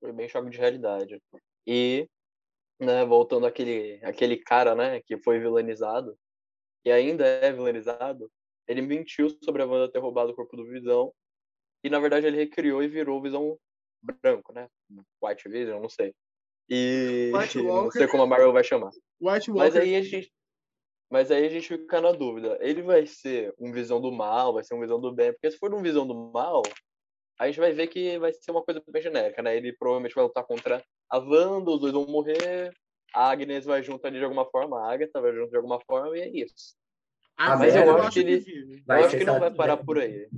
Foi 0.00 0.12
bem 0.12 0.28
choque 0.28 0.50
de 0.50 0.58
realidade. 0.58 1.22
E, 1.66 2.08
né, 2.78 3.04
voltando 3.04 3.46
àquele, 3.46 4.04
àquele 4.04 4.36
cara, 4.36 4.74
né, 4.74 5.00
que 5.00 5.16
foi 5.18 5.38
vilanizado, 5.38 6.18
e 6.84 6.92
ainda 6.92 7.24
é 7.24 7.50
vilanizado, 7.52 8.30
ele 8.66 8.82
mentiu 8.82 9.30
sobre 9.42 9.62
a 9.62 9.66
Wanda 9.66 9.90
ter 9.90 9.98
roubado 9.98 10.32
o 10.32 10.34
corpo 10.34 10.56
do 10.56 10.66
Visão, 10.66 11.12
e 11.82 11.90
na 11.90 11.98
verdade 11.98 12.26
ele 12.26 12.36
recriou 12.36 12.82
e 12.82 12.88
virou 12.88 13.18
o 13.18 13.22
Visão 13.22 13.58
branco, 14.02 14.52
né? 14.52 14.68
White 15.22 15.48
Vision, 15.48 15.80
não 15.80 15.88
sei. 15.88 16.14
E 16.68 17.30
White 17.34 17.62
não 17.62 17.90
sei 17.90 18.06
como 18.08 18.22
a 18.22 18.26
Marvel 18.26 18.52
vai 18.52 18.64
chamar. 18.64 18.90
White 19.20 19.50
Mas 19.50 19.74
Walker. 19.74 19.78
aí 19.78 19.96
a 19.96 20.02
gente 20.02 20.32
mas 21.10 21.30
aí 21.30 21.46
a 21.46 21.48
gente 21.48 21.68
fica 21.68 22.00
na 22.00 22.10
dúvida. 22.10 22.58
Ele 22.60 22.82
vai 22.82 23.06
ser 23.06 23.54
um 23.58 23.70
visão 23.70 24.00
do 24.00 24.10
mal, 24.10 24.52
vai 24.52 24.64
ser 24.64 24.74
um 24.74 24.80
visão 24.80 25.00
do 25.00 25.12
bem? 25.12 25.32
Porque 25.32 25.50
se 25.50 25.58
for 25.58 25.72
um 25.72 25.82
visão 25.82 26.04
do 26.04 26.32
mal, 26.32 26.62
a 27.38 27.46
gente 27.46 27.60
vai 27.60 27.72
ver 27.72 27.86
que 27.86 28.18
vai 28.18 28.32
ser 28.32 28.50
uma 28.50 28.64
coisa 28.64 28.82
bem 28.88 29.02
genérica, 29.02 29.42
né? 29.42 29.56
Ele 29.56 29.72
provavelmente 29.76 30.14
vai 30.14 30.24
lutar 30.24 30.44
contra 30.44 30.84
a 31.08 31.18
Wanda, 31.18 31.70
os 31.70 31.80
dois 31.80 31.92
vão 31.92 32.06
morrer, 32.06 32.74
a 33.14 33.30
Agnes 33.30 33.64
vai 33.64 33.82
junto 33.82 34.04
ali 34.04 34.18
de 34.18 34.24
alguma 34.24 34.44
forma, 34.50 34.80
a 34.80 34.92
Agatha 34.92 35.20
vai 35.20 35.32
junto 35.32 35.50
de 35.50 35.56
alguma 35.56 35.80
forma, 35.86 36.18
e 36.18 36.20
é 36.20 36.28
isso. 36.28 36.74
Ah, 37.36 37.56
mas 37.56 37.74
eu 37.74 37.96
acho 37.96 38.12
que 38.12 38.20
ele-. 38.20 38.82
Vai 38.86 39.00
acho 39.00 39.10
ser 39.10 39.18
que 39.18 39.24
não 39.24 39.40
vai 39.40 39.50
parar 39.50 39.76
por 39.76 39.98
aí. 39.98 40.28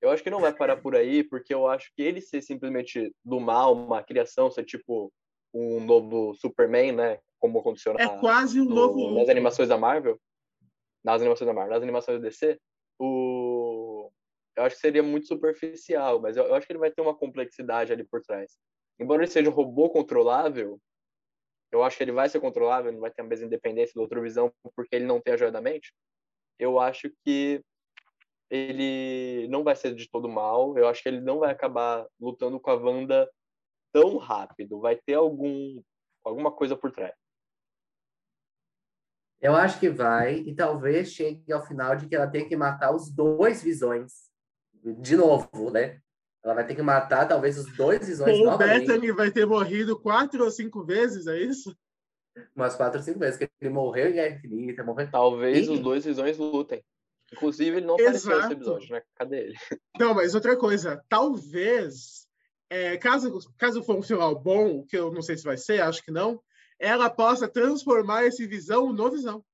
Eu 0.00 0.10
acho 0.10 0.22
que 0.22 0.30
não 0.30 0.40
vai 0.40 0.52
parar 0.52 0.76
por 0.76 0.96
aí, 0.96 1.22
porque 1.22 1.54
eu 1.54 1.68
acho 1.68 1.92
que 1.94 2.02
ele 2.02 2.20
ser 2.20 2.42
simplesmente 2.42 3.14
do 3.24 3.38
mal, 3.38 3.72
uma 3.74 4.02
criação, 4.02 4.50
ser 4.50 4.64
tipo 4.64 5.12
um 5.54 5.78
novo 5.84 6.34
Superman, 6.34 6.92
né? 6.92 7.18
Como 7.38 7.58
aconteceu 7.60 7.94
na, 7.94 8.00
É 8.02 8.18
quase 8.18 8.60
um 8.60 8.64
no- 8.64 8.74
novo. 8.74 9.14
nas 9.14 9.28
animações 9.28 9.68
da 9.68 9.78
Marvel, 9.78 10.18
nas 11.04 11.20
animações 11.20 11.46
da 11.46 11.52
Marvel, 11.54 11.72
nas 11.74 11.82
animações 11.82 12.18
do 12.18 12.22
DC, 12.22 12.58
o 12.98 14.10
eu 14.56 14.64
acho 14.64 14.74
que 14.76 14.82
seria 14.82 15.02
muito 15.02 15.26
superficial, 15.26 16.20
mas 16.20 16.36
eu, 16.36 16.44
eu 16.44 16.54
acho 16.54 16.66
que 16.66 16.72
ele 16.72 16.78
vai 16.80 16.90
ter 16.90 17.00
uma 17.00 17.14
complexidade 17.14 17.90
ali 17.92 18.04
por 18.04 18.20
trás. 18.20 18.58
Embora 19.00 19.22
ele 19.22 19.30
seja 19.30 19.48
um 19.48 19.52
robô 19.52 19.88
controlável, 19.88 20.78
eu 21.72 21.82
acho 21.82 21.96
que 21.96 22.04
ele 22.04 22.12
vai 22.12 22.28
ser 22.28 22.38
controlável, 22.38 22.92
não 22.92 23.00
vai 23.00 23.10
ter 23.10 23.22
a 23.22 23.24
mesma 23.24 23.46
independência 23.46 23.94
do 23.94 24.02
outro 24.02 24.20
visão, 24.20 24.52
porque 24.76 24.94
ele 24.94 25.06
não 25.06 25.20
tem 25.20 25.34
a 25.34 25.36
joia 25.36 25.50
da 25.50 25.60
mente. 25.60 25.92
Eu 26.58 26.78
acho 26.78 27.10
que 27.24 27.64
ele 28.50 29.48
não 29.48 29.64
vai 29.64 29.74
ser 29.74 29.94
de 29.94 30.08
todo 30.08 30.28
mal. 30.28 30.76
Eu 30.76 30.86
acho 30.86 31.02
que 31.02 31.08
ele 31.08 31.20
não 31.20 31.38
vai 31.38 31.50
acabar 31.50 32.06
lutando 32.20 32.60
com 32.60 32.70
a 32.70 32.74
Wanda 32.74 33.28
tão 33.90 34.18
rápido. 34.18 34.78
Vai 34.78 34.96
ter 34.96 35.14
algum 35.14 35.82
alguma 36.22 36.52
coisa 36.52 36.76
por 36.76 36.92
trás. 36.92 37.14
Eu 39.40 39.56
acho 39.56 39.80
que 39.80 39.88
vai, 39.88 40.36
e 40.36 40.54
talvez 40.54 41.12
chegue 41.12 41.52
ao 41.52 41.66
final 41.66 41.96
de 41.96 42.06
que 42.06 42.14
ela 42.14 42.30
tem 42.30 42.46
que 42.46 42.56
matar 42.56 42.94
os 42.94 43.10
dois 43.10 43.60
visões. 43.60 44.30
De 45.00 45.16
novo, 45.16 45.70
né? 45.70 46.00
Ela 46.44 46.54
vai 46.54 46.66
ter 46.66 46.74
que 46.74 46.82
matar 46.82 47.28
talvez 47.28 47.56
os 47.56 47.76
dois 47.76 48.06
visões 48.06 48.38
novamente. 48.40 48.86
Bettany 48.86 49.12
vai 49.12 49.30
ter 49.30 49.46
morrido 49.46 49.98
quatro 49.98 50.42
ou 50.44 50.50
cinco 50.50 50.84
vezes, 50.84 51.26
é 51.26 51.38
isso? 51.38 51.76
Umas 52.56 52.74
quatro 52.74 52.98
ou 52.98 53.04
cinco 53.04 53.18
vezes, 53.18 53.38
que 53.38 53.48
ele 53.60 53.70
morreu 53.70 54.08
em 54.08 54.14
Guerra 54.14 54.34
Infinita, 54.34 54.82
morreu... 54.82 55.10
Talvez 55.10 55.68
E- 55.68 55.70
os 55.70 55.80
dois 55.80 56.04
visões 56.04 56.38
lutem. 56.38 56.84
Inclusive, 57.32 57.76
ele 57.76 57.86
não 57.86 57.94
apareceu 57.94 58.30
nesse 58.30 58.38
Exato. 58.38 58.52
episódio, 58.52 58.92
né? 58.92 59.02
Cadê 59.14 59.38
ele? 59.38 59.54
Não, 59.98 60.14
mas 60.14 60.34
outra 60.34 60.56
coisa, 60.56 61.02
talvez, 61.08 62.26
é, 62.68 62.96
caso, 62.98 63.38
caso 63.56 63.82
for 63.82 63.96
um 63.96 64.02
final 64.02 64.38
bom, 64.38 64.84
que 64.84 64.96
eu 64.96 65.12
não 65.12 65.22
sei 65.22 65.36
se 65.36 65.44
vai 65.44 65.56
ser, 65.56 65.80
acho 65.80 66.02
que 66.02 66.10
não, 66.10 66.42
ela 66.78 67.08
possa 67.08 67.48
transformar 67.48 68.24
esse 68.24 68.46
visão 68.46 68.92
no 68.92 69.10
visão. 69.10 69.44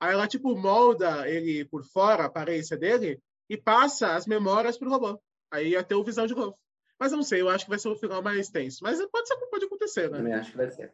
Aí 0.00 0.12
ela, 0.12 0.26
tipo, 0.26 0.56
molda 0.56 1.28
ele 1.28 1.64
por 1.64 1.84
fora, 1.84 2.22
a 2.22 2.26
aparência 2.26 2.76
dele, 2.76 3.20
e 3.48 3.56
passa 3.56 4.14
as 4.14 4.26
memórias 4.26 4.78
pro 4.78 4.90
robô. 4.90 5.20
Aí 5.50 5.70
ia 5.70 5.82
ter 5.82 5.94
o 5.94 6.04
visão 6.04 6.26
de 6.26 6.34
novo. 6.34 6.58
Mas 6.98 7.12
eu 7.12 7.16
não 7.16 7.24
sei, 7.24 7.40
eu 7.40 7.48
acho 7.48 7.64
que 7.64 7.70
vai 7.70 7.78
ser 7.78 7.88
o 7.88 7.96
final 7.96 8.22
mais 8.22 8.48
tenso. 8.48 8.82
Mas 8.82 9.04
pode, 9.06 9.28
ser, 9.28 9.36
pode 9.36 9.64
acontecer, 9.64 10.10
né? 10.10 10.18
Também 10.18 10.34
acho 10.34 10.50
que 10.50 10.56
vai 10.56 10.70
ser. 10.70 10.92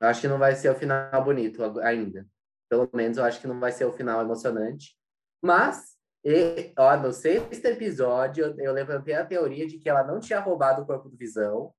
Eu 0.00 0.08
acho 0.08 0.20
que 0.20 0.28
não 0.28 0.38
vai 0.38 0.54
ser 0.54 0.70
o 0.70 0.74
final 0.74 1.24
bonito 1.24 1.62
ainda. 1.80 2.26
Pelo 2.68 2.88
menos 2.92 3.18
eu 3.18 3.24
acho 3.24 3.40
que 3.40 3.46
não 3.46 3.60
vai 3.60 3.72
ser 3.72 3.84
o 3.84 3.92
final 3.92 4.20
emocionante. 4.22 4.96
Mas, 5.42 5.96
e, 6.24 6.72
ó, 6.78 6.96
no 6.96 7.12
sexto 7.12 7.64
episódio, 7.66 8.44
eu, 8.46 8.58
eu 8.58 8.72
levantei 8.72 9.14
a 9.14 9.24
teoria 9.24 9.66
de 9.66 9.78
que 9.78 9.88
ela 9.88 10.02
não 10.02 10.18
tinha 10.18 10.40
roubado 10.40 10.82
o 10.82 10.86
corpo 10.86 11.08
do 11.08 11.16
Visão. 11.16 11.72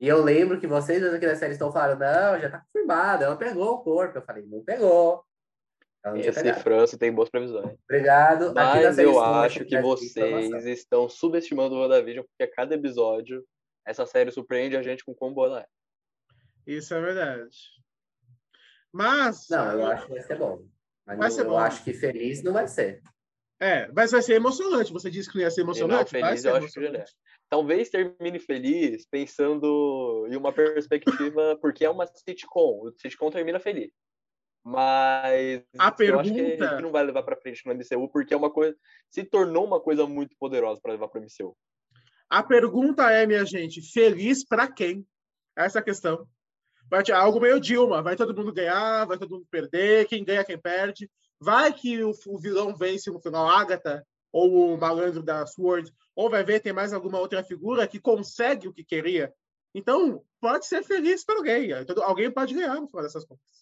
E 0.00 0.08
eu 0.08 0.20
lembro 0.20 0.58
que 0.58 0.66
vocês 0.66 1.02
aqui 1.04 1.26
da 1.26 1.36
série 1.36 1.52
estão 1.52 1.70
falando, 1.70 2.00
não, 2.00 2.40
já 2.40 2.50
tá 2.50 2.58
confirmado, 2.60 3.22
ela 3.22 3.36
pegou 3.36 3.74
o 3.74 3.82
corpo. 3.82 4.18
Eu 4.18 4.22
falei, 4.22 4.44
não 4.44 4.64
pegou. 4.64 5.24
Não 6.04 6.14
tinha 6.14 6.30
Esse 6.30 6.42
pegado. 6.42 6.60
França 6.62 6.98
tem 6.98 7.12
boas 7.12 7.30
previsões. 7.30 7.78
Obrigado. 7.84 8.52
Mas 8.54 8.96
série 8.96 9.08
eu 9.08 9.20
acho 9.22 9.64
que 9.64 9.80
vocês 9.80 10.66
estão 10.66 11.08
subestimando 11.08 11.74
o 11.76 11.80
WandaVision, 11.80 12.24
porque 12.26 12.42
a 12.42 12.50
cada 12.54 12.74
episódio 12.74 13.44
essa 13.86 14.04
série 14.06 14.30
surpreende 14.32 14.76
a 14.76 14.82
gente 14.82 15.04
com 15.04 15.14
quão 15.14 15.32
boa 15.32 15.46
ela 15.46 15.60
é. 15.60 15.66
Isso 16.66 16.92
é 16.94 17.00
verdade. 17.00 17.56
Mas. 18.92 19.46
Não, 19.48 19.72
eu 19.72 19.86
acho 19.86 20.06
que 20.06 20.12
vai 20.12 20.22
ser 20.22 20.38
bom. 20.38 20.64
Mas 21.06 21.18
Vai 21.18 21.28
não- 21.28 21.34
ser 21.36 21.40
eu 21.42 21.50
bom. 21.50 21.58
acho 21.58 21.84
que 21.84 21.92
feliz 21.92 22.42
não 22.42 22.52
vai 22.52 22.68
ser. 22.68 23.02
É, 23.60 23.88
mas 23.92 24.10
vai 24.10 24.22
ser 24.22 24.34
emocionante. 24.34 24.92
Você 24.92 25.10
disse 25.10 25.28
que 25.30 25.36
não 25.36 25.42
ia 25.42 25.50
ser 25.50 25.60
emocionante? 25.62 26.10
feliz, 26.10 26.26
vai 26.26 26.36
ser 26.36 26.48
eu 26.48 26.56
acho 26.56 26.66
que 26.66 26.72
já 26.74 26.80
emocionante. 26.80 27.12
Talvez 27.48 27.90
termine 27.90 28.38
feliz 28.38 29.06
pensando 29.06 30.26
em 30.30 30.36
uma 30.36 30.52
perspectiva, 30.52 31.56
porque 31.60 31.84
é 31.84 31.90
uma 31.90 32.06
sitcom. 32.06 32.86
O 32.88 32.92
sitcom 32.98 33.30
termina 33.30 33.60
feliz. 33.60 33.92
Mas 34.64 35.62
A 35.78 35.94
eu 35.98 36.20
acho 36.20 36.32
que, 36.32 36.36
pergunta- 36.40 36.76
que 36.76 36.82
não 36.82 36.92
vai 36.92 37.02
levar 37.04 37.22
pra 37.22 37.36
frente 37.36 37.62
no 37.66 37.72
MCU, 37.72 38.08
porque 38.08 38.32
é 38.32 38.36
uma 38.36 38.50
coisa. 38.50 38.76
Se 39.10 39.24
tornou 39.24 39.64
uma 39.66 39.80
coisa 39.80 40.06
muito 40.06 40.36
poderosa 40.38 40.80
pra 40.80 40.92
levar 40.92 41.08
pro 41.08 41.20
MCU. 41.20 41.56
A 42.30 42.42
pergunta 42.42 43.10
é, 43.10 43.26
minha 43.26 43.44
gente, 43.44 43.82
feliz 43.92 44.44
para 44.44 44.70
quem? 44.70 45.06
Essa 45.56 45.78
é 45.78 45.80
a 45.80 45.84
questão. 45.84 46.26
Vai 46.88 47.02
ter 47.02 47.12
algo 47.12 47.40
meio 47.40 47.60
Dilma, 47.60 48.02
vai 48.02 48.16
todo 48.16 48.34
mundo 48.34 48.52
ganhar, 48.52 49.04
vai 49.06 49.18
todo 49.18 49.30
mundo 49.30 49.46
perder, 49.50 50.06
quem 50.06 50.24
ganha, 50.24 50.44
quem 50.44 50.58
perde. 50.58 51.10
Vai 51.40 51.72
que 51.72 52.02
o, 52.04 52.12
o 52.28 52.38
vilão 52.38 52.74
vence 52.74 53.10
no 53.10 53.20
final 53.20 53.48
Agatha, 53.48 54.06
ou 54.32 54.74
o 54.74 54.78
malandro 54.78 55.22
da 55.22 55.44
Sword, 55.46 55.92
ou 56.14 56.30
vai 56.30 56.44
ver 56.44 56.60
tem 56.60 56.72
mais 56.72 56.92
alguma 56.92 57.18
outra 57.18 57.42
figura 57.42 57.86
que 57.86 57.98
consegue 58.00 58.68
o 58.68 58.72
que 58.72 58.84
queria. 58.84 59.32
Então, 59.74 60.22
pode 60.40 60.66
ser 60.66 60.82
feliz 60.84 61.24
para 61.24 61.36
alguém. 61.36 61.84
Todo- 61.84 62.02
Alguém 62.02 62.30
pode 62.30 62.54
ganhar 62.54 62.74
no 62.80 62.86
final 62.88 63.02
dessas 63.02 63.24
contas. 63.24 63.61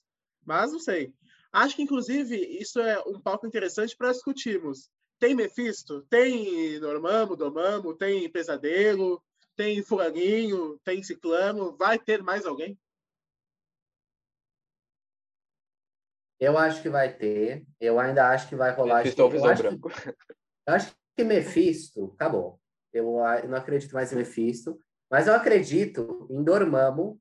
Mas 0.51 0.73
não 0.73 0.81
sei. 0.81 1.15
Acho 1.53 1.77
que, 1.77 1.83
inclusive, 1.83 2.35
isso 2.61 2.81
é 2.81 3.01
um 3.07 3.21
palco 3.21 3.47
interessante 3.47 3.97
para 3.97 4.11
discutirmos. 4.11 4.91
Tem 5.17 5.33
Mephisto? 5.33 6.03
Tem 6.11 6.77
Normamo, 6.81 7.37
Domamo? 7.37 7.95
Tem 7.95 8.29
Pesadelo? 8.29 9.23
Tem 9.55 9.81
Fulaninho? 9.81 10.77
Tem 10.83 11.05
Ciclano? 11.05 11.77
Vai 11.77 12.01
ter 12.01 12.21
mais 12.21 12.45
alguém? 12.45 12.77
Eu 16.41 16.59
acho 16.59 16.83
que 16.83 16.89
vai 16.89 17.17
ter. 17.17 17.65
Eu 17.79 18.01
ainda 18.01 18.29
acho 18.31 18.49
que 18.49 18.57
vai 18.57 18.73
rolar. 18.73 19.05
Mephisto 19.05 19.23
é 19.23 19.25
o 19.25 19.33
eu, 19.33 19.45
acho 19.45 19.63
que, 19.63 19.69
Branco. 19.69 19.93
eu 20.67 20.75
acho 20.75 20.97
que 21.17 21.23
Mephisto 21.23 22.13
acabou. 22.17 22.61
Eu, 22.93 23.05
eu 23.41 23.49
não 23.49 23.57
acredito 23.57 23.93
mais 23.93 24.13
em 24.13 24.17
Mephisto, 24.17 24.81
mas 25.09 25.29
eu 25.29 25.35
acredito 25.35 26.27
em 26.29 26.43
Dormammu, 26.43 27.21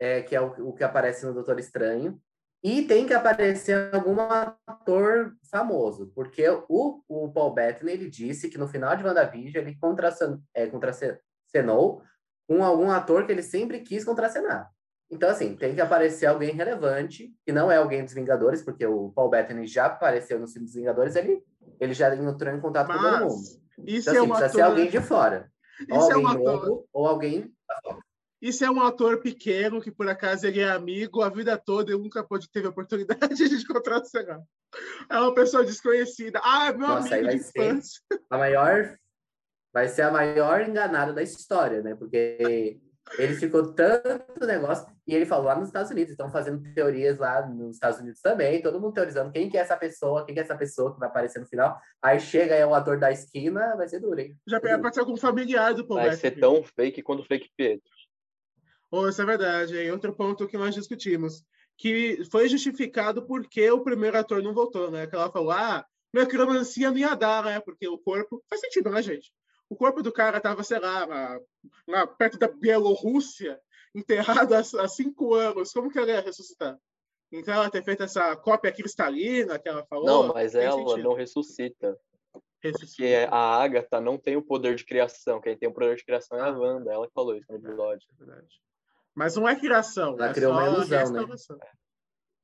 é, 0.00 0.22
que 0.22 0.34
é 0.34 0.40
o, 0.40 0.70
o 0.70 0.72
que 0.72 0.82
aparece 0.82 1.26
no 1.26 1.34
Doutor 1.34 1.58
Estranho, 1.58 2.18
e 2.62 2.82
tem 2.82 3.06
que 3.06 3.12
aparecer 3.12 3.92
algum 3.92 4.16
ator 4.20 5.34
famoso, 5.50 6.12
porque 6.14 6.48
o, 6.68 7.02
o 7.08 7.32
Paul 7.32 7.52
Bettany 7.54 7.90
ele 7.92 8.08
disse 8.08 8.48
que 8.48 8.56
no 8.58 8.68
final 8.68 8.96
de 8.96 9.04
WandaVision 9.04 9.64
ele 9.64 9.76
contracen, 9.80 10.38
é, 10.54 10.66
contracenou 10.66 12.02
com 12.46 12.62
algum 12.64 12.90
ator 12.90 13.26
que 13.26 13.32
ele 13.32 13.42
sempre 13.42 13.80
quis 13.80 14.04
contracenar. 14.04 14.70
Então, 15.10 15.28
assim, 15.28 15.54
tem 15.56 15.74
que 15.74 15.80
aparecer 15.80 16.26
alguém 16.26 16.54
relevante, 16.54 17.34
que 17.44 17.52
não 17.52 17.70
é 17.70 17.76
alguém 17.76 18.02
dos 18.04 18.14
Vingadores, 18.14 18.62
porque 18.62 18.86
o 18.86 19.10
Paul 19.10 19.28
Bettany 19.28 19.66
já 19.66 19.86
apareceu 19.86 20.38
nos 20.38 20.52
filmes 20.52 20.70
dos 20.70 20.80
Vingadores, 20.80 21.16
ele, 21.16 21.42
ele 21.78 21.92
já 21.92 22.14
entrou 22.14 22.54
em 22.54 22.60
contato 22.60 22.86
com 22.86 22.98
todo 22.98 23.18
mundo. 23.18 23.34
Mas 23.34 23.60
isso 23.86 24.10
Então, 24.10 24.14
é 24.14 24.18
assim, 24.18 24.26
um 24.26 24.28
precisa 24.28 24.46
ator. 24.46 24.54
ser 24.56 24.62
alguém 24.62 24.88
de 24.88 25.00
fora. 25.00 25.52
Ou 25.90 25.98
Isso 25.98 26.10
é 26.10 26.14
alguém 26.14 26.26
um 26.26 26.28
ator. 26.28 26.66
novo, 26.68 26.88
ou 26.92 27.06
alguém... 27.06 27.52
Isso 28.42 28.64
é 28.64 28.70
um 28.70 28.82
ator 28.82 29.20
pequeno 29.20 29.80
que, 29.80 29.92
por 29.92 30.08
acaso, 30.08 30.44
ele 30.48 30.58
é 30.58 30.68
amigo 30.68 31.22
a 31.22 31.28
vida 31.28 31.56
toda 31.56 31.92
e 31.92 31.96
nunca 31.96 32.24
pôde 32.24 32.50
teve 32.50 32.66
a 32.66 32.70
oportunidade 32.70 33.16
de 33.48 33.66
contracenar. 33.66 34.42
É 35.08 35.16
uma 35.16 35.32
pessoa 35.32 35.64
desconhecida. 35.64 36.40
Ah, 36.42 36.72
meu 36.72 36.88
Nossa, 36.88 37.14
aí 37.14 37.24
amigo 37.24 37.44
vai 37.56 37.76
de 37.76 37.86
ser. 37.86 37.92
A 38.28 38.36
maior... 38.36 38.96
Vai 39.72 39.88
ser 39.88 40.02
a 40.02 40.10
maior 40.10 40.60
enganada 40.68 41.12
da 41.12 41.22
história, 41.22 41.80
né? 41.82 41.94
Porque 41.94 42.80
ele 43.16 43.34
ficou 43.36 43.72
tanto 43.72 44.44
negócio... 44.44 44.90
E 45.06 45.14
ele 45.14 45.26
falou 45.26 45.46
lá 45.46 45.56
nos 45.56 45.68
Estados 45.68 45.90
Unidos, 45.90 46.10
estão 46.10 46.30
fazendo 46.30 46.62
teorias 46.74 47.18
lá 47.18 47.46
nos 47.46 47.74
Estados 47.74 48.00
Unidos 48.00 48.20
também, 48.20 48.62
todo 48.62 48.80
mundo 48.80 48.94
teorizando 48.94 49.32
quem 49.32 49.48
que 49.48 49.56
é 49.56 49.60
essa 49.60 49.76
pessoa, 49.76 50.24
quem 50.24 50.34
que 50.34 50.40
é 50.40 50.44
essa 50.44 50.56
pessoa 50.56 50.92
que 50.92 51.00
vai 51.00 51.08
aparecer 51.08 51.40
no 51.40 51.46
final. 51.46 51.76
Aí 52.00 52.20
chega 52.20 52.54
aí 52.54 52.64
o 52.64 52.74
ator 52.74 52.98
da 52.98 53.10
esquina, 53.10 53.74
vai 53.76 53.88
ser 53.88 53.98
duro, 53.98 54.20
hein? 54.20 54.36
Já 54.46 54.60
pode 54.60 54.94
ser 54.94 55.00
algum 55.00 55.16
familiar 55.16 55.74
do 55.74 55.86
Paul 55.86 56.00
Vai 56.00 56.12
ser 56.14 56.32
tão 56.38 56.62
fake 56.62 57.02
quanto 57.02 57.24
fake 57.24 57.50
Pietro. 57.56 57.90
Oh, 58.92 59.08
isso 59.08 59.22
é 59.22 59.24
verdade. 59.24 59.74
E 59.74 59.90
outro 59.90 60.12
ponto 60.14 60.46
que 60.46 60.58
nós 60.58 60.74
discutimos, 60.74 61.42
que 61.78 62.22
foi 62.30 62.46
justificado 62.46 63.26
porque 63.26 63.70
o 63.70 63.82
primeiro 63.82 64.18
ator 64.18 64.42
não 64.42 64.52
voltou, 64.52 64.90
né? 64.90 65.06
Que 65.06 65.14
ela 65.14 65.32
falou, 65.32 65.50
ah, 65.50 65.84
necromancia 66.12 66.90
não 66.90 66.98
ia 66.98 67.14
dar, 67.14 67.42
né? 67.42 67.58
Porque 67.58 67.88
o 67.88 67.96
corpo... 67.96 68.44
Faz 68.50 68.60
sentido, 68.60 68.90
né, 68.90 69.02
gente? 69.02 69.32
O 69.70 69.74
corpo 69.74 70.02
do 70.02 70.12
cara 70.12 70.36
estava, 70.36 70.62
sei 70.62 70.78
lá, 70.78 71.06
na, 71.06 71.40
na- 71.88 72.06
perto 72.06 72.38
da 72.38 72.48
Bielorrússia, 72.48 73.58
enterrado 73.94 74.54
há, 74.54 74.58
há 74.58 74.88
cinco 74.88 75.32
anos. 75.32 75.72
Como 75.72 75.90
que 75.90 75.98
ele 75.98 76.12
ia 76.12 76.20
ressuscitar? 76.20 76.78
Então 77.32 77.54
ela 77.54 77.70
ter 77.70 77.82
feito 77.82 78.02
essa 78.02 78.36
cópia 78.36 78.70
cristalina 78.70 79.58
que 79.58 79.66
ela 79.66 79.86
falou. 79.86 80.04
Não, 80.04 80.34
mas 80.34 80.54
ela 80.54 80.76
sentido. 80.76 81.02
não 81.02 81.14
ressuscita. 81.14 81.98
Ressuscita. 82.62 82.92
Porque 82.94 83.26
a 83.30 83.62
Agatha 83.62 83.98
não 84.02 84.18
tem 84.18 84.36
o 84.36 84.42
poder 84.42 84.74
de 84.74 84.84
criação. 84.84 85.40
Quem 85.40 85.56
tem 85.56 85.70
o 85.70 85.72
poder 85.72 85.96
de 85.96 86.04
criação 86.04 86.36
é 86.36 86.42
a 86.42 86.50
Wanda. 86.50 86.92
Ela 86.92 87.08
que 87.08 87.14
falou 87.14 87.34
isso 87.34 87.50
no 87.50 87.56
episódio. 87.56 88.06
É 88.20 88.24
verdade. 88.24 88.60
Mas 89.14 89.36
não 89.36 89.48
é 89.48 89.54
criação. 89.56 90.14
Ela 90.14 90.30
é 90.30 90.32
criou 90.34 90.52
só 90.54 90.58
uma 90.60 90.66
ilusão, 90.68 90.98
né? 90.98 91.04
restauração. 91.20 91.58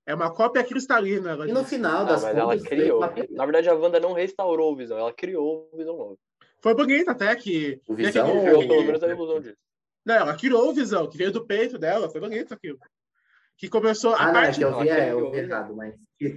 É 0.07 0.15
uma 0.15 0.33
cópia 0.35 0.65
cristalina. 0.65 1.31
Ela 1.33 1.49
E 1.49 1.53
no 1.53 1.61
disse. 1.61 1.77
final 1.77 2.01
Não, 2.01 2.07
das 2.07 2.25
ela 2.25 2.43
contas, 2.45 2.61
foi 2.61 2.69
criou. 2.77 2.99
uma. 2.99 3.13
Na 3.31 3.45
verdade, 3.45 3.69
a 3.69 3.75
Wanda 3.75 4.01
não 4.01 4.13
restaurou 4.13 4.73
o 4.73 4.77
Visão. 4.77 4.99
Ela 4.99 5.13
criou 5.13 5.69
o 5.73 5.77
Visão 5.77 5.97
novo. 5.97 6.19
Foi 6.61 6.75
bonito 6.75 7.09
até 7.11 7.35
que. 7.37 7.81
O 7.87 7.95
que 7.95 8.03
Visão 8.05 8.27
aquele- 8.27 8.41
Criou 8.41 8.57
aquele- 8.57 8.69
pelo 8.75 8.85
menos 8.87 9.03
a 9.03 9.09
ilusão 9.09 9.41
disso. 9.41 9.57
Não, 10.05 10.15
ela 10.15 10.37
criou 10.37 10.71
o 10.71 10.73
visão, 10.73 11.07
que 11.09 11.19
veio 11.19 11.31
do 11.31 11.45
peito 11.45 11.79
dela. 11.79 12.09
Foi 12.09 12.19
bonito 12.21 12.55
aquilo. 12.55 12.79
Que 13.59 13.69
começou 13.69 14.15
a 14.15 14.23
Ah, 14.23 14.33
não, 14.33 14.41
é 14.41 14.45
parte. 14.45 14.59
que 14.59 14.65
eu 14.65 14.79
vi, 14.79 14.89
é, 14.89 15.11
eu 15.11 15.31
vi 15.33 15.39
errado, 15.39 15.75
mas... 15.75 15.93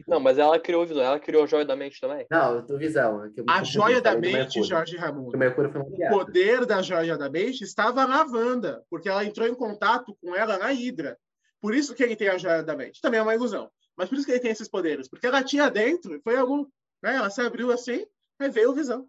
Não, 0.07 0.19
mas 0.19 0.39
ela 0.39 0.59
criou 0.59 0.83
o 0.83 0.87
Visão. 0.87 1.03
Ela 1.03 1.19
criou 1.19 1.43
a 1.43 1.47
Joia 1.47 1.63
da 1.63 1.75
Mente 1.75 2.01
também. 2.01 2.25
Não, 2.29 2.55
eu 2.55 2.65
tô 2.65 2.77
visão. 2.77 3.23
é 3.23 3.29
que 3.29 3.39
eu 3.39 3.45
A 3.47 3.63
joia 3.63 4.01
da 4.01 4.15
mente. 4.15 4.61
Jorge 4.63 4.97
uma 4.97 5.11
O 5.11 6.09
poder 6.09 6.65
da 6.65 6.81
joia 6.81 7.17
da 7.17 7.29
mente 7.29 7.63
estava 7.63 8.07
na 8.07 8.23
Wanda, 8.23 8.83
porque 8.89 9.07
ela 9.07 9.23
entrou 9.23 9.47
em 9.47 9.53
contato 9.53 10.17
com 10.21 10.35
ela 10.35 10.57
na 10.57 10.67
Hydra. 10.67 11.17
Por 11.59 11.75
isso 11.75 11.93
que 11.93 12.03
ele 12.03 12.15
tem 12.15 12.27
a 12.27 12.37
joia 12.37 12.63
da 12.63 12.75
mente. 12.75 13.01
Também 13.01 13.19
é 13.19 13.23
uma 13.23 13.35
ilusão. 13.35 13.71
Mas 13.95 14.09
por 14.09 14.15
isso 14.15 14.25
que 14.25 14.31
ele 14.31 14.39
tem 14.39 14.51
esses 14.51 14.67
poderes. 14.67 15.07
Porque 15.07 15.27
ela 15.27 15.43
tinha 15.43 15.69
dentro, 15.69 16.19
foi 16.23 16.35
algum. 16.35 16.65
Né? 17.03 17.15
Ela 17.15 17.29
se 17.29 17.41
abriu 17.41 17.71
assim, 17.71 18.05
aí 18.39 18.49
veio 18.49 18.71
o 18.71 18.75
visão. 18.75 19.07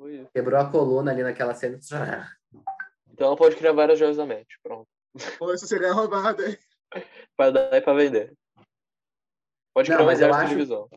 Isso. 0.00 0.28
Quebrou 0.32 0.60
a 0.60 0.70
coluna 0.70 1.10
ali 1.10 1.22
naquela 1.22 1.54
cena. 1.54 1.78
Então 3.12 3.26
ela 3.28 3.36
pode 3.36 3.56
criar 3.56 3.72
várias 3.72 3.98
joias 3.98 4.16
da 4.16 4.26
mente. 4.26 4.58
Pronto. 4.62 4.88
Ou 5.40 5.54
isso 5.54 5.66
seria 5.66 5.92
roubado. 5.92 6.44
hein? 6.44 6.56
Dar 7.38 7.74
e 7.76 7.80
pra 7.80 7.94
vender. 7.94 8.34
Pode 9.74 9.90
Não, 9.90 10.04
mas 10.04 10.20
eu 10.20 10.28
exército 10.28 10.44
acho- 10.44 10.48
de 10.54 10.60
visão. 10.60 10.88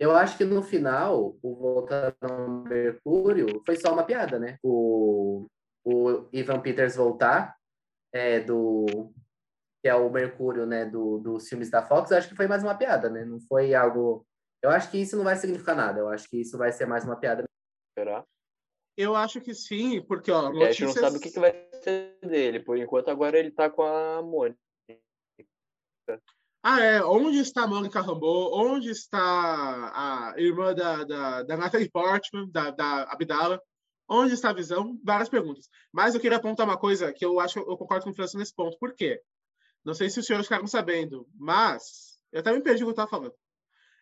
Eu 0.00 0.14
acho 0.14 0.38
que 0.38 0.44
no 0.44 0.62
final, 0.62 1.36
o 1.42 1.56
Volta 1.56 2.16
ao 2.20 2.48
Mercúrio 2.62 3.60
foi 3.66 3.74
só 3.76 3.92
uma 3.92 4.04
piada, 4.04 4.38
né? 4.38 4.56
O, 4.62 5.46
o 5.84 6.28
Ivan 6.32 6.60
Peters 6.60 6.94
voltar, 6.94 7.56
é, 8.14 8.38
do, 8.38 9.12
que 9.82 9.88
é 9.88 9.94
o 9.96 10.08
Mercúrio, 10.08 10.64
né, 10.66 10.84
do, 10.86 11.18
dos 11.18 11.48
filmes 11.48 11.68
da 11.68 11.82
Fox, 11.84 12.10
eu 12.12 12.16
acho 12.18 12.28
que 12.28 12.36
foi 12.36 12.46
mais 12.46 12.62
uma 12.62 12.76
piada, 12.78 13.10
né? 13.10 13.24
Não 13.24 13.40
foi 13.40 13.74
algo... 13.74 14.24
Eu 14.62 14.70
acho 14.70 14.88
que 14.88 14.98
isso 14.98 15.16
não 15.16 15.24
vai 15.24 15.34
significar 15.36 15.74
nada. 15.74 15.98
Eu 16.00 16.08
acho 16.08 16.28
que 16.30 16.40
isso 16.40 16.56
vai 16.56 16.70
ser 16.70 16.86
mais 16.86 17.04
uma 17.04 17.16
piada. 17.18 17.44
Será? 17.98 18.24
Eu 18.96 19.14
acho 19.16 19.40
que 19.40 19.52
sim, 19.54 20.00
porque 20.02 20.30
ó, 20.30 20.48
Porque 20.50 20.64
a 20.64 20.70
gente 20.72 20.82
notícias... 20.84 20.94
não 21.02 21.10
sabe 21.10 21.16
o 21.18 21.20
que, 21.20 21.30
que 21.32 21.40
vai 21.40 21.67
dele. 22.22 22.60
Por 22.60 22.76
enquanto, 22.76 23.08
agora 23.08 23.38
ele 23.38 23.50
tá 23.50 23.70
com 23.70 23.82
a 23.82 24.22
Mônica. 24.22 24.58
Ah, 26.62 26.80
é. 26.80 27.02
Onde 27.04 27.38
está 27.38 27.64
a 27.64 27.66
Mônica 27.66 28.00
Rambeau? 28.00 28.52
Onde 28.52 28.90
está 28.90 29.20
a 29.20 30.34
irmã 30.36 30.74
da, 30.74 31.04
da, 31.04 31.42
da 31.42 31.56
Natalie 31.56 31.90
Portman, 31.90 32.48
da, 32.50 32.70
da 32.70 33.02
Abdala? 33.04 33.62
Onde 34.08 34.34
está 34.34 34.50
a 34.50 34.54
visão? 34.54 34.98
Várias 35.04 35.28
perguntas. 35.28 35.68
Mas 35.92 36.14
eu 36.14 36.20
queria 36.20 36.38
apontar 36.38 36.66
uma 36.66 36.78
coisa 36.78 37.12
que 37.12 37.24
eu 37.24 37.38
acho 37.38 37.58
eu 37.58 37.76
concordo 37.76 38.04
com 38.04 38.10
o 38.10 38.14
Francisco 38.14 38.38
nesse 38.38 38.54
ponto. 38.54 38.78
Por 38.78 38.94
quê? 38.94 39.22
Não 39.84 39.94
sei 39.94 40.10
se 40.10 40.18
os 40.18 40.26
senhores 40.26 40.46
ficaram 40.46 40.66
sabendo, 40.66 41.28
mas 41.34 42.18
eu 42.32 42.40
até 42.40 42.52
me 42.52 42.62
perdi 42.62 42.82
o 42.82 42.86
que 42.86 42.90
eu 42.90 42.92
estava 42.92 43.10
falando. 43.10 43.34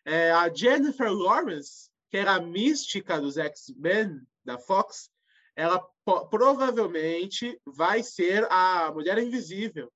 É, 0.05 0.31
a 0.31 0.51
Jennifer 0.53 1.11
Lawrence, 1.11 1.89
que 2.09 2.17
era 2.17 2.35
a 2.35 2.41
mística 2.41 3.19
dos 3.19 3.37
X-Men 3.37 4.21
da 4.43 4.57
Fox, 4.57 5.09
ela 5.57 5.83
provavelmente 6.29 7.59
vai 7.65 8.03
ser 8.03 8.45
a 8.51 8.91
Mulher 8.93 9.17
Invisível 9.17 9.91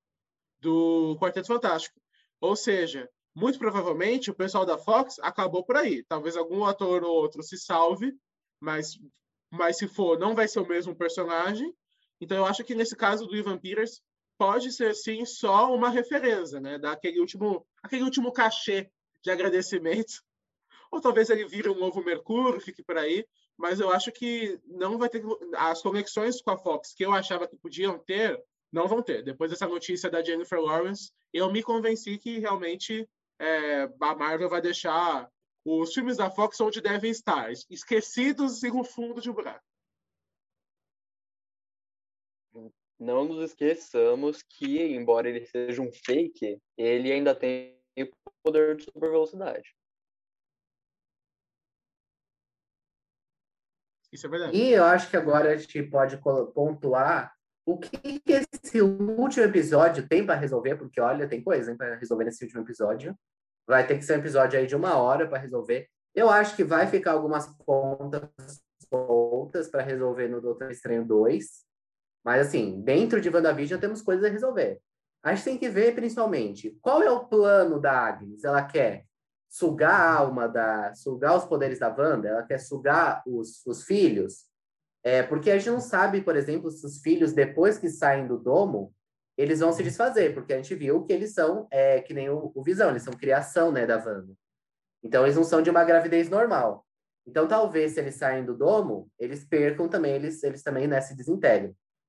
do 0.60 1.16
Quarteto 1.22 1.48
Fantástico. 1.48 2.02
Ou 2.42 2.56
seja, 2.56 3.08
muito 3.36 3.60
provavelmente 3.60 4.32
o 4.32 4.36
pessoal 4.36 4.66
da 4.66 4.80
Fox 4.80 5.20
acabou 5.20 5.64
por 5.64 5.78
aí. 5.78 6.04
Talvez 6.04 6.36
algum 6.36 6.66
ator 6.66 7.04
ou 7.04 7.16
outro 7.16 7.44
se 7.44 7.60
salve, 7.60 8.12
mas, 8.60 8.98
mas 9.52 9.78
se 9.78 9.88
for, 9.88 10.18
não 10.18 10.34
vai 10.34 10.48
ser 10.48 10.60
o 10.60 10.68
mesmo 10.68 10.96
personagem. 10.96 11.72
Então 12.20 12.38
eu 12.38 12.46
acho 12.46 12.64
que 12.64 12.74
nesse 12.74 12.96
caso 12.96 13.28
do 13.28 13.36
Ivan 13.36 13.60
Peters 13.60 14.02
pode 14.40 14.72
ser 14.72 14.96
sim 14.96 15.24
só 15.26 15.72
uma 15.74 15.90
referência, 15.90 16.60
né? 16.60 16.80
Daquele 16.80 17.20
último, 17.20 17.64
aquele 17.84 18.04
último 18.04 18.34
cachê 18.34 18.90
de 19.24 19.30
agradecimento. 19.30 20.24
Ou 20.92 21.00
talvez 21.00 21.30
ele 21.30 21.48
vire 21.48 21.70
um 21.70 21.80
novo 21.80 22.04
Mercúrio, 22.04 22.60
fique 22.60 22.84
por 22.84 22.98
aí. 22.98 23.26
Mas 23.58 23.80
eu 23.80 23.90
acho 23.92 24.12
que 24.12 24.60
não 24.66 24.98
vai 24.98 25.08
ter 25.08 25.24
as 25.56 25.82
conexões 25.82 26.42
com 26.42 26.52
a 26.52 26.58
Fox 26.58 26.94
que 26.94 27.06
eu 27.06 27.14
achava 27.14 27.48
que 27.48 27.56
podiam 27.56 27.98
ter, 27.98 28.44
não 28.72 28.88
vão 28.88 29.02
ter. 29.02 29.24
Depois 29.24 29.52
dessa 29.52 29.68
notícia 29.68 30.10
da 30.10 30.24
Jennifer 30.24 30.60
Lawrence, 30.60 31.12
eu 31.34 31.52
me 31.52 31.64
convenci 31.64 32.18
que 32.18 32.40
realmente 32.40 33.08
é, 33.40 33.84
a 34.00 34.16
Marvel 34.16 34.50
vai 34.50 34.62
deixar 34.62 35.30
os 35.64 35.94
filmes 35.94 36.18
da 36.18 36.30
Fox 36.30 36.60
onde 36.60 36.82
devem 36.82 37.12
estar, 37.12 37.52
esquecidos 37.70 38.64
e 38.64 38.72
no 38.72 38.84
fundo 38.84 39.22
de 39.22 39.30
um 39.30 39.34
buraco. 39.34 39.64
Não 43.00 43.26
nos 43.26 43.44
esqueçamos 43.50 44.44
que, 44.44 44.80
embora 44.80 45.28
ele 45.28 45.46
seja 45.46 45.82
um 45.82 45.92
fake, 45.92 46.60
ele 46.78 47.12
ainda 47.12 47.34
tem 47.34 47.80
o 47.98 48.32
poder 48.44 48.76
de 48.76 48.84
super 48.84 49.10
velocidade. 49.10 49.76
Isso 54.12 54.28
é 54.28 54.30
verdade. 54.30 54.58
E 54.58 54.72
eu 54.72 54.84
acho 54.84 55.10
que 55.10 55.18
agora 55.18 55.52
a 55.52 55.56
gente 55.56 55.84
pode 55.84 56.18
pontuar 56.54 57.34
o 57.66 57.78
que, 57.78 58.20
que 58.20 58.34
esse 58.34 58.82
último 58.82 59.46
episódio 59.46 60.08
tem 60.08 60.26
para 60.26 60.40
resolver, 60.40 60.76
porque 60.76 61.00
olha, 61.00 61.28
tem 61.28 61.44
coisa 61.44 61.76
para 61.76 61.96
resolver 61.96 62.26
nesse 62.26 62.44
último 62.44 62.62
episódio. 62.62 63.16
Vai 63.68 63.86
ter 63.86 63.98
que 63.98 64.04
ser 64.04 64.14
um 64.14 64.20
episódio 64.20 64.60
aí 64.60 64.68
de 64.68 64.76
uma 64.76 64.98
hora 64.98 65.28
para 65.28 65.38
resolver. 65.38 65.88
Eu 66.14 66.30
acho 66.30 66.56
que 66.56 66.64
vai 66.64 66.88
ficar 66.88 67.12
algumas 67.12 67.48
pontas 67.66 68.30
soltas 68.90 69.70
para 69.70 69.84
resolver 69.84 70.28
no 70.28 70.42
Doutor 70.42 70.72
Estranho 70.72 71.06
2. 71.06 71.46
Mas, 72.24 72.48
assim, 72.48 72.82
dentro 72.82 73.22
de 73.22 73.30
WandaVision 73.30 73.80
temos 73.80 74.02
coisas 74.02 74.26
a 74.26 74.30
resolver. 74.30 74.80
A 75.24 75.34
gente 75.34 75.46
tem 75.46 75.58
que 75.58 75.70
ver, 75.70 75.96
principalmente, 75.96 76.78
qual 76.82 77.02
é 77.02 77.10
o 77.10 77.26
plano 77.26 77.80
da 77.80 77.92
Agnes? 78.08 78.44
Ela 78.44 78.64
quer 78.64 79.06
sugar 79.52 79.94
a 79.94 80.14
alma 80.14 80.48
da... 80.48 80.94
sugar 80.96 81.36
os 81.36 81.44
poderes 81.44 81.78
da 81.78 81.94
Wanda? 81.94 82.30
Ela 82.30 82.44
quer 82.44 82.58
sugar 82.58 83.22
os, 83.28 83.66
os 83.66 83.84
filhos? 83.84 84.46
É, 85.04 85.22
porque 85.22 85.52
a 85.52 85.58
gente 85.58 85.70
não 85.70 85.82
sabe, 85.82 86.22
por 86.22 86.38
exemplo, 86.38 86.72
se 86.72 86.86
os 86.86 87.02
filhos, 87.02 87.34
depois 87.34 87.78
que 87.78 87.90
saem 87.90 88.28
do 88.28 88.38
domo, 88.38 88.94
eles 89.38 89.60
vão 89.60 89.74
se 89.74 89.84
desfazer, 89.84 90.34
porque 90.34 90.54
a 90.54 90.58
gente 90.58 90.74
viu 90.76 91.04
que 91.04 91.12
eles 91.12 91.34
são, 91.34 91.68
é, 91.70 92.00
que 92.02 92.14
nem 92.14 92.30
o, 92.30 92.52
o 92.56 92.64
Visão, 92.64 92.90
eles 92.92 93.04
são 93.04 93.14
criação, 93.14 93.72
né, 93.72 93.86
da 93.86 93.98
Wanda. 93.98 94.34
Então, 95.04 95.24
eles 95.24 95.36
não 95.36 95.44
são 95.44 95.62
de 95.62 95.70
uma 95.70 95.84
gravidez 95.84 96.30
normal. 96.30 96.86
Então, 97.28 97.48
talvez, 97.48 97.94
se 97.94 98.00
eles 98.00 98.16
saem 98.16 98.46
do 98.46 98.56
domo, 98.56 99.10
eles 99.20 99.44
percam 99.44 99.90
também, 99.90 100.14
eles, 100.14 100.44
eles 100.44 100.64
também 100.64 100.88
né, 100.88 101.02
se. 101.02 101.16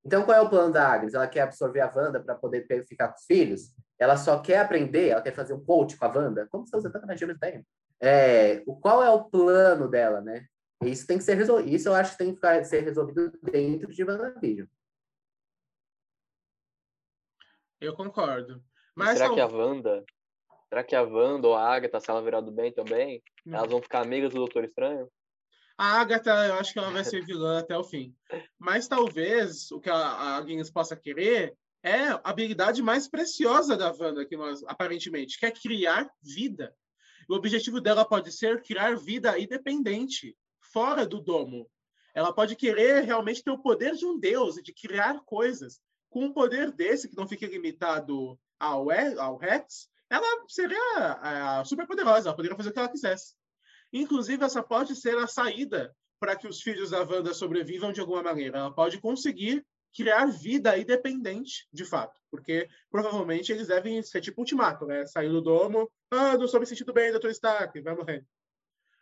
Então, 0.04 0.24
qual 0.24 0.36
é 0.36 0.40
o 0.40 0.50
plano 0.50 0.72
da 0.72 0.86
Agnes? 0.86 1.14
Ela 1.14 1.26
quer 1.26 1.40
absorver 1.40 1.80
a 1.80 1.92
Wanda 1.94 2.20
para 2.20 2.34
poder 2.34 2.66
pe- 2.66 2.84
ficar 2.84 3.08
com 3.08 3.16
os 3.16 3.24
filhos? 3.24 3.74
Ela 4.02 4.16
só 4.16 4.40
quer 4.40 4.58
aprender? 4.58 5.10
Ela 5.10 5.22
quer 5.22 5.32
fazer 5.32 5.54
um 5.54 5.64
coach 5.64 5.96
com 5.96 6.04
a 6.04 6.08
Wanda? 6.08 6.48
Como 6.50 6.66
você 6.66 6.76
usa 6.76 6.90
tanta 6.90 7.06
magia 7.06 7.24
mesmo 7.24 7.38
tempo? 7.38 7.64
É, 8.00 8.60
o, 8.66 8.74
qual 8.74 9.00
é 9.00 9.08
o 9.08 9.24
plano 9.24 9.88
dela, 9.88 10.20
né? 10.20 10.46
Isso 10.82 11.06
tem 11.06 11.18
que 11.18 11.22
ser 11.22 11.34
resolvido. 11.34 11.72
Isso 11.72 11.88
eu 11.88 11.94
acho 11.94 12.12
que 12.12 12.18
tem 12.18 12.30
que 12.30 12.34
ficar, 12.34 12.64
ser 12.64 12.80
resolvido 12.80 13.30
dentro 13.40 13.92
de 13.92 14.02
WandaVision. 14.02 14.66
Eu 17.80 17.94
concordo. 17.94 18.60
Mas 18.94 19.10
será 19.12 19.28
não- 19.28 19.34
que 19.34 19.40
a 19.40 19.46
Wanda, 19.46 20.04
será 20.68 20.82
que 20.82 20.96
a 20.96 21.02
Wanda 21.02 21.46
ou 21.46 21.54
a 21.54 21.72
Agatha, 21.72 22.00
se 22.00 22.10
ela 22.10 22.22
virar 22.22 22.40
do 22.40 22.50
bem 22.50 22.72
também, 22.72 23.22
Hum. 23.46 23.54
elas 23.54 23.70
vão 23.70 23.80
ficar 23.80 24.00
amigas 24.00 24.32
do 24.32 24.38
Doutor 24.38 24.64
Estranho? 24.64 25.08
A 25.78 26.00
Agatha, 26.00 26.30
eu 26.48 26.54
acho 26.54 26.72
que 26.72 26.78
ela 26.80 26.90
vai 26.90 27.04
ser 27.04 27.24
vilã 27.24 27.60
até 27.60 27.76
o 27.76 27.84
fim. 27.84 28.14
Mas 28.58 28.88
talvez 28.88 29.70
o 29.70 29.80
que 29.80 29.88
a, 29.90 29.96
a 29.96 30.36
Agnes 30.36 30.70
possa 30.70 30.96
querer 30.96 31.56
é 31.82 32.08
a 32.08 32.20
habilidade 32.24 32.82
mais 32.82 33.08
preciosa 33.08 33.76
da 33.76 33.92
Wanda, 33.92 34.24
que 34.24 34.36
nós, 34.36 34.62
aparentemente, 34.64 35.38
que 35.38 35.46
é 35.46 35.50
criar 35.50 36.08
vida. 36.22 36.74
O 37.28 37.34
objetivo 37.34 37.80
dela 37.80 38.04
pode 38.04 38.30
ser 38.30 38.62
criar 38.62 38.96
vida 38.96 39.38
independente, 39.38 40.36
fora 40.60 41.06
do 41.06 41.20
domo. 41.20 41.68
Ela 42.14 42.32
pode 42.32 42.54
querer 42.56 43.02
realmente 43.04 43.42
ter 43.42 43.50
o 43.50 43.58
poder 43.58 43.94
de 43.94 44.06
um 44.06 44.18
deus 44.18 44.56
e 44.56 44.62
de 44.62 44.72
criar 44.72 45.20
coisas. 45.24 45.80
Com 46.10 46.26
um 46.26 46.32
poder 46.32 46.70
desse, 46.70 47.08
que 47.08 47.16
não 47.16 47.26
fique 47.26 47.46
limitado 47.46 48.38
ao, 48.60 48.86
ao 49.18 49.36
Rex, 49.36 49.88
ela 50.10 50.26
seria 50.46 51.18
ah, 51.22 51.64
super 51.64 51.86
poderosa, 51.86 52.28
ela 52.28 52.36
poderia 52.36 52.56
fazer 52.56 52.68
o 52.68 52.72
que 52.72 52.78
ela 52.78 52.88
quisesse. 52.88 53.34
Inclusive, 53.92 54.44
essa 54.44 54.62
pode 54.62 54.94
ser 54.94 55.16
a 55.18 55.26
saída 55.26 55.94
para 56.20 56.36
que 56.36 56.46
os 56.46 56.60
filhos 56.60 56.90
da 56.90 57.02
Wanda 57.02 57.34
sobrevivam 57.34 57.92
de 57.92 58.00
alguma 58.00 58.22
maneira. 58.22 58.58
Ela 58.58 58.74
pode 58.74 59.00
conseguir 59.00 59.66
criar 59.94 60.26
vida 60.26 60.76
independente, 60.78 61.68
de 61.72 61.84
fato, 61.84 62.20
porque 62.30 62.68
provavelmente 62.90 63.52
eles 63.52 63.68
devem 63.68 64.02
ser 64.02 64.20
tipo 64.20 64.40
ultimato, 64.40 64.86
né? 64.86 65.06
Sair 65.06 65.28
do 65.28 65.40
domo, 65.40 65.90
ah, 66.10 66.36
não 66.36 66.44
estou 66.44 66.60
me 66.60 66.66
sentindo 66.66 66.92
bem, 66.92 67.12
Dr. 67.12 67.28
Stark, 67.28 67.80
vai 67.80 67.94
morrer. 67.94 68.26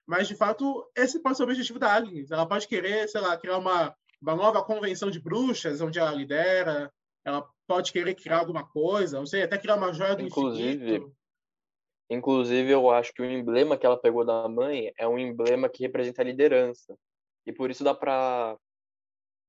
Mas, 0.07 0.26
de 0.26 0.35
fato, 0.35 0.90
esse 0.96 1.20
pode 1.20 1.37
ser 1.37 1.44
o 1.44 1.46
objetivo 1.46 1.79
da 1.79 1.92
Agnes. 1.92 2.31
Ela 2.33 2.46
pode 2.46 2.66
querer, 2.66 3.09
sei 3.09 3.20
lá, 3.20 3.37
criar 3.37 3.59
uma, 3.59 3.94
uma 4.20 4.35
nova 4.35 4.64
convenção 4.64 5.11
de 5.11 5.20
bruxas, 5.20 5.81
onde 5.81 6.00
ela 6.00 6.11
lidera, 6.11 6.92
ela 7.24 7.48
pode 7.66 7.92
querer 7.92 8.14
criar 8.14 8.38
alguma 8.38 8.66
coisa, 8.66 9.18
não 9.18 9.26
sei, 9.26 9.42
até 9.42 9.57
criar 9.57 9.76
uma 9.76 9.92
joia 9.92 10.16
do 10.16 10.22
Inclusive, 10.22 10.74
infinito. 10.74 11.16
Inclusive, 12.11 12.72
eu 12.72 12.90
acho 12.90 13.12
que 13.12 13.22
o 13.22 13.24
emblema 13.24 13.79
que 13.79 13.87
ela 13.87 13.96
pegou 13.96 14.24
da 14.24 14.48
mãe 14.48 14.92
é 14.98 15.07
um 15.07 15.16
emblema 15.16 15.68
que 15.68 15.85
representa 15.85 16.22
a 16.22 16.24
liderança. 16.24 16.96
E 17.46 17.53
por 17.53 17.70
isso 17.70 17.85
dá 17.85 17.94
para 17.94 18.57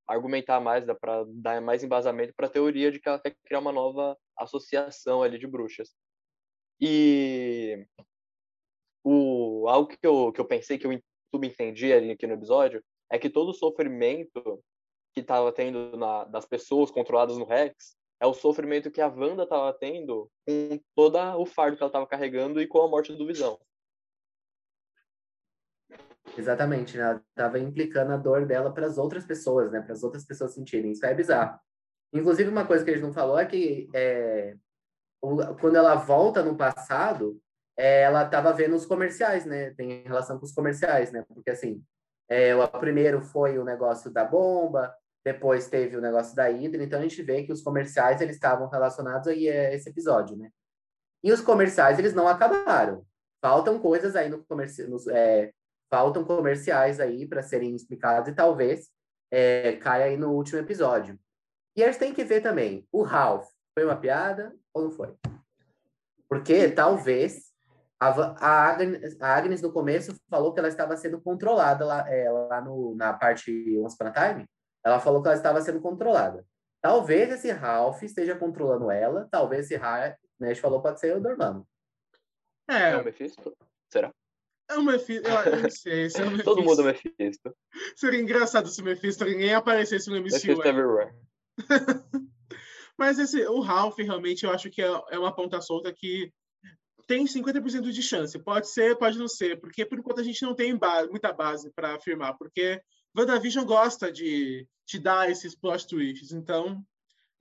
argumentar 0.06 0.60
mais, 0.60 0.86
dá 0.86 0.94
para 0.94 1.24
dar 1.28 1.60
mais 1.60 1.82
embasamento 1.82 2.34
para 2.34 2.46
a 2.46 2.50
teoria 2.50 2.90
de 2.90 3.00
que 3.00 3.08
ela 3.08 3.18
quer 3.18 3.36
criar 3.44 3.60
uma 3.60 3.72
nova 3.72 4.16
associação 4.36 5.22
ali 5.22 5.38
de 5.38 5.46
bruxas. 5.46 5.94
E 6.80 7.86
o 9.04 9.66
algo 9.68 9.88
que 9.88 9.98
eu, 10.02 10.32
que 10.32 10.40
eu 10.40 10.44
pensei 10.44 10.78
que 10.78 10.86
eu 10.86 11.00
subentendi 11.34 11.92
ali 11.92 12.10
aqui 12.10 12.26
no 12.26 12.34
episódio 12.34 12.82
é 13.10 13.18
que 13.18 13.30
todo 13.30 13.50
o 13.50 13.54
sofrimento 13.54 14.62
que 15.14 15.20
estava 15.20 15.52
tendo 15.52 15.96
na, 15.96 16.24
das 16.24 16.46
pessoas 16.46 16.90
controladas 16.90 17.36
no 17.36 17.44
Rex 17.44 17.96
é 18.20 18.26
o 18.26 18.34
sofrimento 18.34 18.90
que 18.90 19.00
a 19.00 19.08
Wanda 19.08 19.42
estava 19.42 19.72
tendo 19.72 20.30
com 20.46 20.80
todo 20.94 21.18
o 21.38 21.44
fardo 21.44 21.76
que 21.76 21.82
ela 21.82 21.88
estava 21.88 22.06
carregando 22.06 22.60
e 22.60 22.66
com 22.66 22.80
a 22.80 22.88
morte 22.88 23.12
do 23.12 23.26
Visão. 23.26 23.58
Exatamente, 26.36 26.96
né? 26.96 27.04
Ela 27.04 27.22
estava 27.28 27.58
implicando 27.58 28.12
a 28.12 28.16
dor 28.16 28.46
dela 28.46 28.72
para 28.72 28.86
as 28.86 28.98
outras 28.98 29.24
pessoas, 29.24 29.70
né? 29.70 29.80
Para 29.80 29.92
as 29.92 30.02
outras 30.02 30.24
pessoas 30.24 30.54
sentirem. 30.54 30.92
Isso 30.92 31.04
é 31.04 31.14
bizarro. 31.14 31.58
Inclusive, 32.12 32.48
uma 32.48 32.66
coisa 32.66 32.84
que 32.84 32.90
a 32.90 32.94
gente 32.94 33.02
não 33.02 33.12
falou 33.12 33.38
é 33.38 33.46
que 33.46 33.88
é, 33.94 34.54
quando 35.60 35.76
ela 35.76 35.94
volta 35.94 36.42
no 36.42 36.56
passado, 36.56 37.40
é, 37.76 38.02
ela 38.02 38.24
estava 38.24 38.52
vendo 38.52 38.74
os 38.74 38.86
comerciais, 38.86 39.44
né? 39.46 39.70
Tem 39.70 40.02
relação 40.02 40.38
com 40.38 40.44
os 40.44 40.52
comerciais, 40.52 41.12
né? 41.12 41.24
Porque, 41.28 41.50
assim, 41.50 41.82
é, 42.28 42.54
o 42.54 42.66
primeiro 42.68 43.20
foi 43.22 43.58
o 43.58 43.64
negócio 43.64 44.10
da 44.10 44.24
bomba, 44.24 44.94
depois 45.24 45.68
teve 45.68 45.96
o 45.96 46.00
negócio 46.00 46.34
da 46.34 46.48
Hydra, 46.48 46.82
então 46.82 46.98
a 46.98 47.02
gente 47.02 47.22
vê 47.22 47.44
que 47.44 47.52
os 47.52 47.62
comerciais, 47.62 48.20
eles 48.20 48.36
estavam 48.36 48.68
relacionados 48.68 49.28
aí 49.28 49.48
a 49.48 49.72
esse 49.72 49.88
episódio, 49.88 50.36
né? 50.36 50.50
E 51.22 51.32
os 51.32 51.40
comerciais, 51.40 51.98
eles 51.98 52.14
não 52.14 52.26
acabaram. 52.26 53.06
Faltam 53.40 53.78
coisas 53.78 54.16
aí 54.16 54.28
no 54.28 54.44
comercial, 54.44 54.88
é, 55.10 55.52
faltam 55.92 56.24
comerciais 56.24 56.98
aí 56.98 57.28
para 57.28 57.42
serem 57.42 57.76
explicados 57.76 58.30
e 58.30 58.34
talvez 58.34 58.88
é, 59.30 59.76
caia 59.76 60.06
aí 60.06 60.16
no 60.16 60.30
último 60.30 60.58
episódio. 60.58 61.20
E 61.76 61.84
a 61.84 61.86
gente 61.86 61.98
tem 61.98 62.14
que 62.14 62.24
ver 62.24 62.40
também, 62.40 62.88
o 62.90 63.02
Ralph, 63.02 63.46
foi 63.74 63.84
uma 63.84 63.96
piada 63.96 64.56
ou 64.72 64.84
não 64.84 64.90
foi? 64.90 65.14
Porque 66.30 66.70
talvez 66.70 67.52
a, 68.00 68.08
a, 68.08 68.70
Agnes, 68.70 69.20
a 69.20 69.36
Agnes 69.36 69.60
no 69.60 69.70
começo 69.70 70.16
falou 70.30 70.54
que 70.54 70.60
ela 70.60 70.68
estava 70.68 70.96
sendo 70.96 71.20
controlada 71.20 71.84
lá, 71.84 72.10
é, 72.10 72.30
lá 72.30 72.62
no, 72.62 72.94
na 72.94 73.12
parte 73.12 73.52
Once 73.78 73.94
Upon 73.94 74.06
a 74.06 74.12
Time. 74.12 74.46
Ela 74.82 74.98
falou 74.98 75.20
que 75.20 75.28
ela 75.28 75.36
estava 75.36 75.60
sendo 75.60 75.80
controlada. 75.82 76.42
Talvez 76.80 77.30
esse 77.30 77.50
Ralph 77.50 78.02
esteja 78.02 78.34
controlando 78.34 78.90
ela, 78.90 79.28
talvez 79.30 79.66
esse 79.66 79.76
Ralph, 79.76 80.16
né, 80.40 80.48
a 80.48 80.52
gente 80.54 80.62
falou, 80.62 80.80
pode 80.80 81.00
ser 81.00 81.14
o 81.14 81.20
Dormammu. 81.20 81.68
É, 82.68 82.92
é 82.92 82.96
o 82.96 83.04
Mephisto? 83.04 83.54
Será? 83.92 84.10
É 84.72 84.78
o 84.78 84.82
Mephisto, 84.82 85.28
eu, 85.28 85.62
não 85.62 85.70
sei. 85.70 86.10
Se 86.10 86.20
é 86.20 86.24
o 86.24 86.30
Mephisto. 86.30 86.44
Todo 86.50 86.62
mundo 86.62 86.80
é 86.82 86.84
Mephisto. 86.84 87.54
Seria 87.96 88.20
engraçado 88.20 88.68
se 88.68 88.80
o 88.80 88.84
Mephisto 88.84 89.24
ninguém 89.24 89.54
aparecesse 89.54 90.08
no 90.08 90.16
MCU. 90.16 90.32
Mephisto 90.32 90.68
everywhere. 90.68 91.14
Mas 92.98 93.18
esse, 93.18 93.46
o 93.46 93.60
Ralph, 93.60 93.98
realmente, 93.98 94.44
eu 94.44 94.50
acho 94.50 94.70
que 94.70 94.82
é, 94.82 95.02
é 95.10 95.18
uma 95.18 95.34
ponta 95.34 95.60
solta 95.60 95.92
que 95.92 96.32
tem 97.06 97.24
50% 97.24 97.90
de 97.90 98.02
chance. 98.02 98.38
Pode 98.38 98.68
ser, 98.68 98.96
pode 98.96 99.18
não 99.18 99.28
ser, 99.28 99.60
porque 99.60 99.84
por 99.84 99.98
enquanto 99.98 100.20
a 100.20 100.24
gente 100.24 100.42
não 100.42 100.54
tem 100.54 100.76
base, 100.76 101.10
muita 101.10 101.32
base 101.32 101.70
para 101.74 101.96
afirmar, 101.96 102.36
porque 102.38 102.80
WandaVision 103.16 103.64
gosta 103.64 104.10
de 104.10 104.66
te 104.86 104.98
dar 104.98 105.30
esses 105.30 105.54
plot 105.54 105.86
twists, 105.86 106.32
então 106.32 106.82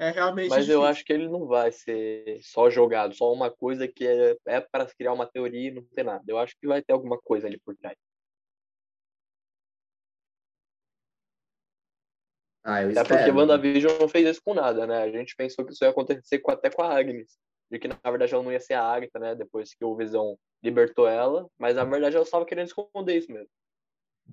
é 0.02 0.10
realmente. 0.10 0.50
Mas 0.50 0.66
difícil. 0.66 0.82
eu 0.82 0.86
acho 0.86 1.06
que 1.06 1.14
ele 1.14 1.28
não 1.28 1.46
vai 1.46 1.72
ser 1.72 2.40
só 2.42 2.72
jogado, 2.72 3.14
só 3.14 3.32
uma 3.32 3.52
coisa 3.52 3.88
que 3.88 4.06
é, 4.08 4.36
é 4.48 4.60
para 4.60 4.88
criar 4.88 5.14
uma 5.14 5.28
teoria 5.28 5.68
e 5.68 5.72
não 5.72 5.84
ter 5.84 6.04
nada. 6.04 6.24
Eu 6.28 6.40
acho 6.40 6.56
que 6.60 6.68
vai 6.68 6.82
ter 6.82 6.92
alguma 6.92 7.20
coisa 7.20 7.46
ali 7.46 7.60
por 7.60 7.76
trás. 7.78 7.96
Ah, 12.64 12.82
eu 12.82 12.90
Até 12.92 13.02
espero. 13.02 13.20
porque 13.20 13.32
WandaVision 13.32 14.00
não 14.00 14.10
fez 14.10 14.28
isso 14.28 14.42
com 14.44 14.56
nada, 14.56 14.88
né? 14.88 15.04
A 15.04 15.12
gente 15.12 15.36
pensou 15.36 15.64
que 15.64 15.72
isso 15.72 15.84
ia 15.84 15.92
acontecer 15.92 16.40
com, 16.40 16.52
até 16.52 16.70
com 16.70 16.82
a 16.82 16.98
Agnes. 16.98 17.38
De 17.70 17.80
que, 17.80 17.88
na 17.88 17.96
verdade, 18.04 18.34
ela 18.34 18.44
não 18.44 18.52
ia 18.52 18.60
ser 18.60 18.74
a 18.74 18.84
Agatha, 18.84 19.20
né? 19.20 19.36
Depois 19.36 19.74
que 19.74 19.86
o 19.86 19.96
Visão 19.96 20.38
libertou 20.64 21.08
ela. 21.08 21.48
Mas, 21.60 21.76
na 21.76 21.84
verdade, 21.84 22.16
ela 22.16 22.26
estava 22.26 22.46
querendo 22.46 22.68
esconder 22.68 23.18
isso 23.18 23.32
mesmo. 23.32 23.50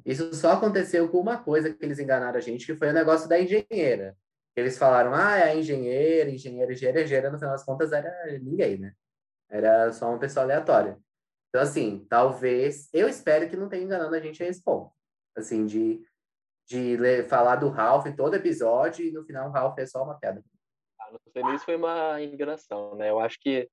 Isso 0.04 0.34
só 0.34 0.52
aconteceu 0.52 1.08
com 1.10 1.18
uma 1.18 1.42
coisa 1.42 1.72
que 1.72 1.84
eles 1.84 1.98
enganaram 1.98 2.38
a 2.38 2.40
gente, 2.40 2.66
que 2.66 2.74
foi 2.74 2.88
o 2.88 2.92
negócio 2.92 3.28
da 3.28 3.38
engenheira. 3.38 4.16
Eles 4.58 4.78
falaram, 4.78 5.14
ah, 5.14 5.36
é 5.36 5.44
a 5.44 5.54
engenheira, 5.54 6.30
engenheira, 6.30 6.72
engenheira, 6.72 7.02
engenheira, 7.02 7.30
no 7.30 7.38
final 7.38 7.52
das 7.52 7.64
contas 7.64 7.92
era 7.92 8.10
ninguém, 8.40 8.78
né? 8.78 8.92
Era 9.48 9.92
só 9.92 10.08
uma 10.08 10.18
pessoa 10.18 10.44
aleatória. 10.44 10.98
Então, 11.48 11.62
assim, 11.62 12.06
talvez, 12.08 12.88
eu 12.92 13.08
espero 13.08 13.48
que 13.48 13.56
não 13.56 13.68
tenha 13.68 13.84
enganado 13.84 14.14
a 14.14 14.20
gente 14.20 14.42
a 14.42 14.46
esse 14.46 14.62
ponto. 14.62 14.92
Assim, 15.36 15.64
de, 15.64 16.02
de 16.66 16.96
ler, 16.96 17.26
falar 17.28 17.56
do 17.56 17.68
Ralph 17.68 18.06
em 18.06 18.16
todo 18.16 18.34
episódio 18.34 19.06
e 19.06 19.12
no 19.12 19.24
final 19.24 19.48
o 19.48 19.52
Ralph 19.52 19.78
é 19.78 19.86
só 19.86 20.02
uma 20.02 20.18
piada. 20.18 20.42
Ah, 21.00 21.10
não 21.12 21.20
sei 21.32 21.42
nem 21.42 21.58
se 21.58 21.64
foi 21.64 21.76
uma 21.76 22.20
enganação, 22.22 22.96
né? 22.96 23.10
Eu 23.10 23.20
acho 23.20 23.38
que 23.40 23.68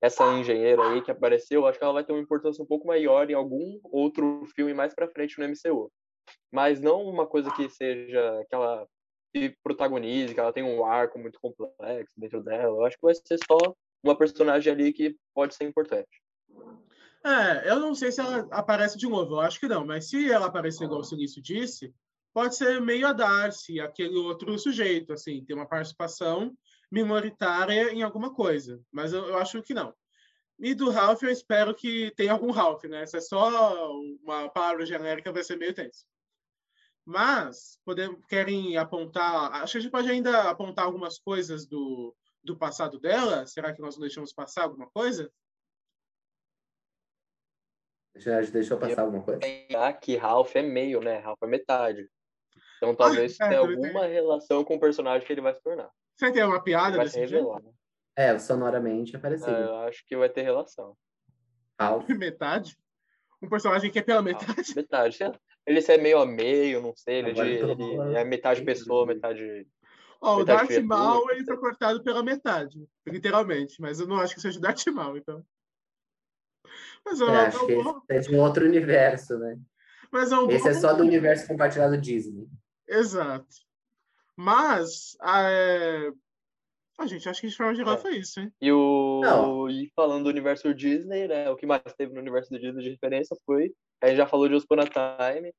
essa 0.00 0.24
engenheira 0.34 0.82
aí 0.88 1.02
que 1.02 1.10
apareceu, 1.10 1.62
eu 1.62 1.66
acho 1.66 1.78
que 1.78 1.84
ela 1.84 1.92
vai 1.92 2.04
ter 2.04 2.12
uma 2.12 2.22
importância 2.22 2.62
um 2.62 2.66
pouco 2.66 2.86
maior 2.86 3.28
em 3.28 3.34
algum 3.34 3.80
outro 3.84 4.46
filme 4.54 4.72
mais 4.72 4.94
para 4.94 5.08
frente 5.08 5.38
no 5.38 5.44
MCU. 5.44 5.90
Mas 6.52 6.80
não 6.80 7.02
uma 7.02 7.26
coisa 7.26 7.50
que 7.50 7.68
seja 7.68 8.44
que 8.48 8.54
ela 8.54 8.86
que 9.38 9.56
protagonize, 9.62 10.34
que 10.34 10.40
ela 10.40 10.52
tenha 10.52 10.66
um 10.66 10.84
arco 10.84 11.18
muito 11.18 11.40
complexo 11.40 12.12
dentro 12.16 12.42
dela. 12.42 12.76
Eu 12.76 12.84
acho 12.84 12.96
que 12.96 13.04
vai 13.04 13.14
ser 13.14 13.38
só 13.46 13.58
uma 14.02 14.16
personagem 14.16 14.72
ali 14.72 14.92
que 14.92 15.16
pode 15.34 15.54
ser 15.54 15.64
importante. 15.64 16.08
É, 17.24 17.70
eu 17.70 17.80
não 17.80 17.94
sei 17.94 18.12
se 18.12 18.20
ela 18.20 18.46
aparece 18.50 18.96
de 18.96 19.08
novo, 19.08 19.34
eu 19.34 19.40
acho 19.40 19.58
que 19.58 19.68
não, 19.68 19.84
mas 19.84 20.08
se 20.08 20.30
ela 20.30 20.46
aparecer 20.46 20.84
igual 20.84 21.00
o 21.00 21.04
Silício 21.04 21.42
disse, 21.42 21.92
pode 22.32 22.56
ser 22.56 22.80
meio 22.80 23.06
a 23.06 23.12
Darcy, 23.12 23.80
aquele 23.80 24.16
outro 24.16 24.56
sujeito, 24.58 25.12
assim, 25.12 25.44
ter 25.44 25.54
uma 25.54 25.66
participação 25.66 26.56
minoritária 26.90 27.92
em 27.92 28.02
alguma 28.02 28.32
coisa, 28.32 28.80
mas 28.92 29.12
eu, 29.12 29.26
eu 29.26 29.38
acho 29.38 29.62
que 29.62 29.74
não. 29.74 29.92
E 30.58 30.74
do 30.74 30.90
Ralph, 30.90 31.22
eu 31.22 31.30
espero 31.30 31.74
que 31.74 32.12
tenha 32.16 32.32
algum 32.32 32.50
Ralph, 32.50 32.84
né? 32.84 33.06
Se 33.06 33.16
é 33.16 33.20
só 33.20 33.92
uma 34.22 34.48
palavra 34.48 34.84
genérica, 34.84 35.32
vai 35.32 35.44
ser 35.44 35.56
meio 35.56 35.72
tenso. 35.72 36.04
Mas, 37.08 37.80
podemos, 37.86 38.22
querem 38.26 38.76
apontar... 38.76 39.50
Acho 39.62 39.72
que 39.72 39.78
a 39.78 39.80
gente 39.80 39.90
pode 39.90 40.10
ainda 40.10 40.50
apontar 40.50 40.84
algumas 40.84 41.18
coisas 41.18 41.66
do, 41.66 42.14
do 42.44 42.54
passado 42.54 43.00
dela. 43.00 43.46
Será 43.46 43.72
que 43.72 43.80
nós 43.80 43.96
não 43.96 44.02
deixamos 44.02 44.30
passar 44.30 44.64
alguma 44.64 44.90
coisa? 44.90 45.32
Já 48.14 48.42
deixou 48.42 48.76
passar 48.76 49.00
alguma 49.00 49.22
coisa? 49.22 49.40
Lembrar 49.40 49.94
que 49.94 50.16
Ralph 50.16 50.54
é 50.54 50.60
meio, 50.60 51.00
né? 51.00 51.16
Ralph 51.20 51.42
é 51.42 51.46
metade. 51.46 52.10
Então 52.76 52.94
talvez 52.94 53.40
Ah, 53.40 53.46
é, 53.46 53.48
tenha 53.48 53.60
alguma 53.60 54.04
relação 54.04 54.62
com 54.62 54.74
o 54.74 54.80
personagem 54.80 55.26
que 55.26 55.32
ele 55.32 55.40
vai 55.40 55.54
se 55.54 55.62
tornar. 55.62 55.90
Que 56.18 56.38
é 56.38 56.44
uma 56.44 56.62
piada 56.62 56.98
desse 56.98 57.26
jeito? 57.26 57.32
revelado. 57.32 57.74
É, 58.14 58.38
sonoramente 58.38 59.16
é 59.16 59.18
parecido. 59.18 59.50
É, 59.50 59.64
eu 59.64 59.76
acho 59.76 60.04
que 60.04 60.14
vai 60.14 60.28
ter 60.28 60.42
relação. 60.42 60.94
Ralph. 61.80 62.06
Metade? 62.10 62.76
Um 63.40 63.48
personagem 63.48 63.90
que 63.90 63.98
é 63.98 64.02
pela 64.02 64.20
metade? 64.20 64.74
Metade. 64.76 65.16
sei 65.16 65.28
lá. 65.28 65.40
Ele 65.68 65.84
é 65.86 65.98
meio 65.98 66.18
a 66.18 66.26
meio, 66.26 66.80
não 66.80 66.94
sei. 66.96 67.16
Ele, 67.18 67.28
é 67.28 67.32
de- 67.32 67.40
Agora 67.40 67.48
ele 67.48 67.76
tô- 67.96 68.02
é 68.16 68.24
metade 68.24 68.62
pessoa, 68.64 69.04
metade. 69.06 69.68
Ó, 70.20 70.36
o 70.36 70.38
Metade 70.38 70.68
Darth. 70.74 70.84
Maul 70.84 71.30
ele 71.30 71.44
foi 71.44 71.56
cortado 71.58 72.02
pela 72.02 72.22
metade, 72.22 72.88
literalmente, 73.06 73.80
mas 73.80 74.00
eu 74.00 74.06
não 74.06 74.16
acho 74.16 74.34
que 74.34 74.40
seja 74.40 74.58
o 74.58 74.62
Darth 74.62 74.86
Maul, 74.88 75.18
então. 75.18 75.44
Mas, 77.04 77.20
É, 77.20 77.24
é 77.24 77.28
acho 77.46 77.62
um 77.62 77.66
que 77.66 77.74
bom- 77.76 78.02
é 78.08 78.18
de 78.18 78.34
um 78.34 78.40
outro 78.40 78.64
universo, 78.64 79.38
né? 79.38 79.58
mas 80.10 80.32
é 80.32 80.38
um 80.38 80.50
Esse 80.50 80.64
bom- 80.64 80.70
é 80.70 80.74
só 80.74 80.92
do 80.94 81.02
universo 81.04 81.46
compartilhado 81.46 81.96
Disney. 81.98 82.48
Exato. 82.88 83.46
Mas, 84.34 85.16
a, 85.20 85.42
é... 85.50 86.12
a 86.98 87.06
gente, 87.06 87.28
acho 87.28 87.40
que 87.42 87.48
de 87.48 87.56
forma 87.56 87.74
geral 87.74 87.94
É. 87.94 87.98
foi 87.98 88.16
isso, 88.16 88.40
hein? 88.40 88.52
E 88.60 88.72
o. 88.72 89.20
Não. 89.22 89.68
E 89.70 89.92
falando 89.94 90.24
do 90.24 90.30
universo 90.30 90.72
Disney, 90.74 91.28
né? 91.28 91.50
O 91.50 91.56
que 91.56 91.66
mais 91.66 91.82
teve 91.96 92.14
no 92.14 92.20
universo 92.20 92.50
do 92.50 92.58
Disney 92.58 92.82
de 92.82 92.90
referência 92.90 93.36
foi. 93.44 93.72
A 94.00 94.08
gente 94.08 94.16
já 94.16 94.26
falou 94.26 94.48
de 94.48 94.54
Once 94.54 94.64
Upon 94.64 94.80
a 94.80 94.86
Time, 95.32 95.52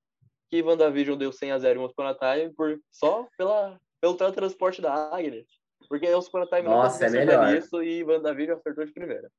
que 0.49 0.61
WandaVision 0.61 1.17
deu 1.17 1.31
100 1.31 1.51
a 1.51 1.59
0 1.59 1.79
em 1.79 1.83
Once 1.83 1.93
Upon 1.93 2.07
a 2.07 2.15
Time 2.15 2.53
por, 2.53 2.79
só 2.91 3.27
pela, 3.37 3.79
pelo 4.01 4.15
teletransporte 4.15 4.81
da 4.81 5.15
Agnes. 5.15 5.47
Porque 5.87 6.13
Once 6.13 6.27
Upon 6.27 6.43
a 6.43 6.47
Time 6.47 6.63
Nossa, 6.63 7.09
não 7.09 7.19
é 7.19 7.25
melhor. 7.25 7.55
isso 7.55 7.83
e 7.83 8.03
WandaVision 8.03 8.57
acertou 8.57 8.85
de 8.85 8.93
primeira. 8.93 9.29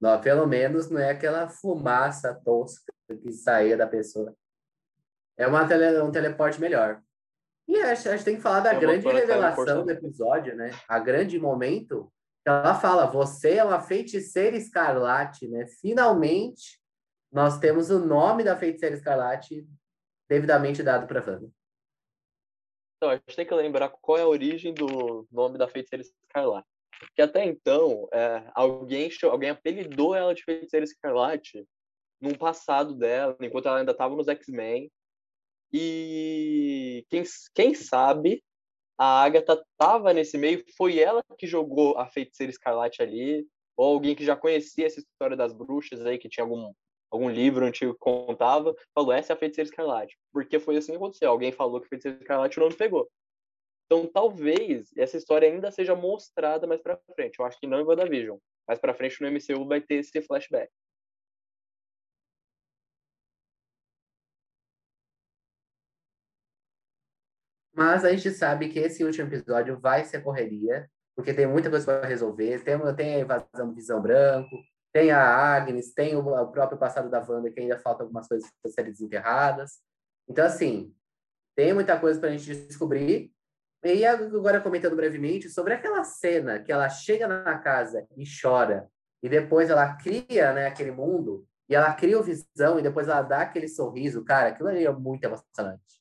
Não, 0.00 0.20
pelo 0.20 0.46
menos 0.46 0.90
não 0.90 1.00
é 1.00 1.10
aquela 1.10 1.48
fumaça 1.48 2.34
tosca 2.44 2.92
que 3.22 3.32
saía 3.32 3.76
da 3.76 3.86
pessoa. 3.86 4.34
É 5.36 5.46
uma 5.46 5.66
tele, 5.66 6.00
um 6.00 6.10
teleporte 6.10 6.60
melhor. 6.60 7.00
E 7.68 7.76
acho, 7.76 8.08
acho 8.08 8.18
que 8.18 8.24
tem 8.24 8.36
que 8.36 8.42
falar 8.42 8.60
da 8.60 8.74
É 8.74 8.78
grande 8.78 9.06
revelação 9.06 9.84
do 9.84 9.90
episódio, 9.90 10.56
né? 10.56 10.70
A 10.88 10.98
grande 10.98 11.38
momento 11.38 12.12
ela 12.44 12.74
fala: 12.74 13.06
Você 13.06 13.54
é 13.54 13.64
uma 13.64 13.80
feiticeira 13.80 14.56
escarlate, 14.56 15.46
né? 15.48 15.66
Finalmente, 15.80 16.81
nós 17.32 17.58
temos 17.58 17.90
o 17.90 17.98
nome 17.98 18.44
da 18.44 18.56
feiticeira 18.56 18.94
escarlate 18.94 19.66
devidamente 20.28 20.82
dado 20.82 21.06
para 21.06 21.20
Wanda. 21.20 21.50
Então, 22.96 23.10
a 23.10 23.16
gente 23.16 23.34
tem 23.34 23.46
que 23.46 23.54
lembrar 23.54 23.88
qual 23.88 24.18
é 24.18 24.22
a 24.22 24.28
origem 24.28 24.72
do 24.72 25.26
nome 25.30 25.58
da 25.58 25.66
feiticeira 25.66 26.04
escarlate. 26.04 26.68
Que 27.16 27.22
até 27.22 27.44
então, 27.44 28.08
é, 28.12 28.48
alguém, 28.54 29.10
alguém 29.24 29.50
apelidou 29.50 30.14
ela 30.14 30.34
de 30.34 30.44
feiticeira 30.44 30.84
escarlate 30.84 31.66
num 32.20 32.34
passado 32.34 32.94
dela, 32.94 33.36
enquanto 33.40 33.66
ela 33.66 33.78
ainda 33.78 33.90
estava 33.90 34.14
nos 34.14 34.28
X-Men. 34.28 34.88
E 35.72 37.04
quem, 37.08 37.24
quem 37.54 37.74
sabe 37.74 38.44
a 38.96 39.24
Agatha 39.24 39.54
estava 39.54 40.12
nesse 40.12 40.38
meio, 40.38 40.64
foi 40.76 41.00
ela 41.00 41.24
que 41.36 41.46
jogou 41.46 41.98
a 41.98 42.06
feiticeira 42.06 42.52
escarlate 42.52 43.02
ali, 43.02 43.44
ou 43.76 43.94
alguém 43.94 44.14
que 44.14 44.24
já 44.24 44.36
conhecia 44.36 44.86
essa 44.86 45.00
história 45.00 45.36
das 45.36 45.52
bruxas 45.52 46.06
aí, 46.06 46.18
que 46.18 46.28
tinha 46.28 46.44
algum, 46.44 46.72
algum 47.12 47.28
livro 47.30 47.66
antigo 47.66 47.94
contava, 47.98 48.74
falou, 48.94 49.12
essa 49.12 49.32
é 49.32 49.34
a 49.34 49.38
feiticeira 49.38 49.68
escarlate. 49.68 50.18
Porque 50.32 50.58
foi 50.58 50.76
assim 50.76 50.92
que 50.92 50.96
aconteceu. 50.96 51.30
Alguém 51.30 51.52
falou 51.52 51.80
que 51.80 51.86
a 51.86 51.88
feiticeira 51.90 52.18
escarlate 52.18 52.58
o 52.58 52.62
nome 52.62 52.74
pegou. 52.74 53.08
Então, 53.86 54.06
talvez 54.06 54.90
essa 54.96 55.18
história 55.18 55.48
ainda 55.48 55.70
seja 55.70 55.94
mostrada 55.94 56.66
mais 56.66 56.80
para 56.80 56.98
frente. 57.14 57.38
Eu 57.38 57.44
acho 57.44 57.60
que 57.60 57.66
não 57.66 57.80
em 57.80 57.84
WandaVision. 57.84 58.38
Mais 58.66 58.78
para 58.78 58.94
frente 58.94 59.20
no 59.20 59.28
MCU 59.28 59.66
vai 59.66 59.80
ter 59.80 59.96
esse 59.96 60.22
flashback. 60.22 60.70
Mas 67.74 68.04
a 68.04 68.10
gente 68.12 68.30
sabe 68.30 68.68
que 68.68 68.78
esse 68.78 69.04
último 69.04 69.28
episódio 69.28 69.78
vai 69.78 70.04
ser 70.04 70.22
correria, 70.22 70.88
porque 71.16 71.34
tem 71.34 71.46
muita 71.46 71.70
coisa 71.70 71.84
para 71.84 72.06
resolver. 72.06 72.62
Tem, 72.64 72.78
tem 72.94 73.16
a 73.16 73.20
invasão 73.20 73.68
do 73.68 73.74
Visão 73.74 74.00
Branco, 74.00 74.56
tem 74.92 75.10
a 75.10 75.20
Agnes, 75.20 75.92
tem 75.92 76.14
o, 76.14 76.20
o 76.20 76.46
próprio 76.48 76.78
passado 76.78 77.08
da 77.08 77.24
Wanda, 77.26 77.50
que 77.50 77.60
ainda 77.60 77.78
falta 77.78 78.02
algumas 78.02 78.28
coisas 78.28 78.48
para 78.60 78.70
serem 78.70 78.92
desenterradas. 78.92 79.80
Então, 80.28 80.44
assim, 80.44 80.94
tem 81.56 81.72
muita 81.72 81.98
coisa 81.98 82.20
para 82.20 82.28
a 82.28 82.32
gente 82.36 82.66
descobrir. 82.66 83.32
E 83.84 84.06
agora 84.06 84.60
comentando 84.60 84.94
brevemente 84.94 85.48
sobre 85.48 85.74
aquela 85.74 86.04
cena 86.04 86.60
que 86.60 86.70
ela 86.70 86.88
chega 86.88 87.26
na 87.26 87.58
casa 87.58 88.06
e 88.16 88.24
chora, 88.40 88.88
e 89.20 89.28
depois 89.28 89.70
ela 89.70 89.96
cria 89.96 90.52
né, 90.52 90.66
aquele 90.66 90.92
mundo, 90.92 91.44
e 91.68 91.74
ela 91.74 91.92
cria 91.94 92.18
o 92.18 92.22
visão, 92.22 92.78
e 92.78 92.82
depois 92.82 93.08
ela 93.08 93.22
dá 93.22 93.40
aquele 93.40 93.66
sorriso, 93.66 94.24
cara, 94.24 94.50
aquilo 94.50 94.68
ali 94.68 94.86
é 94.86 94.92
muito 94.92 95.24
emocionante. 95.24 96.00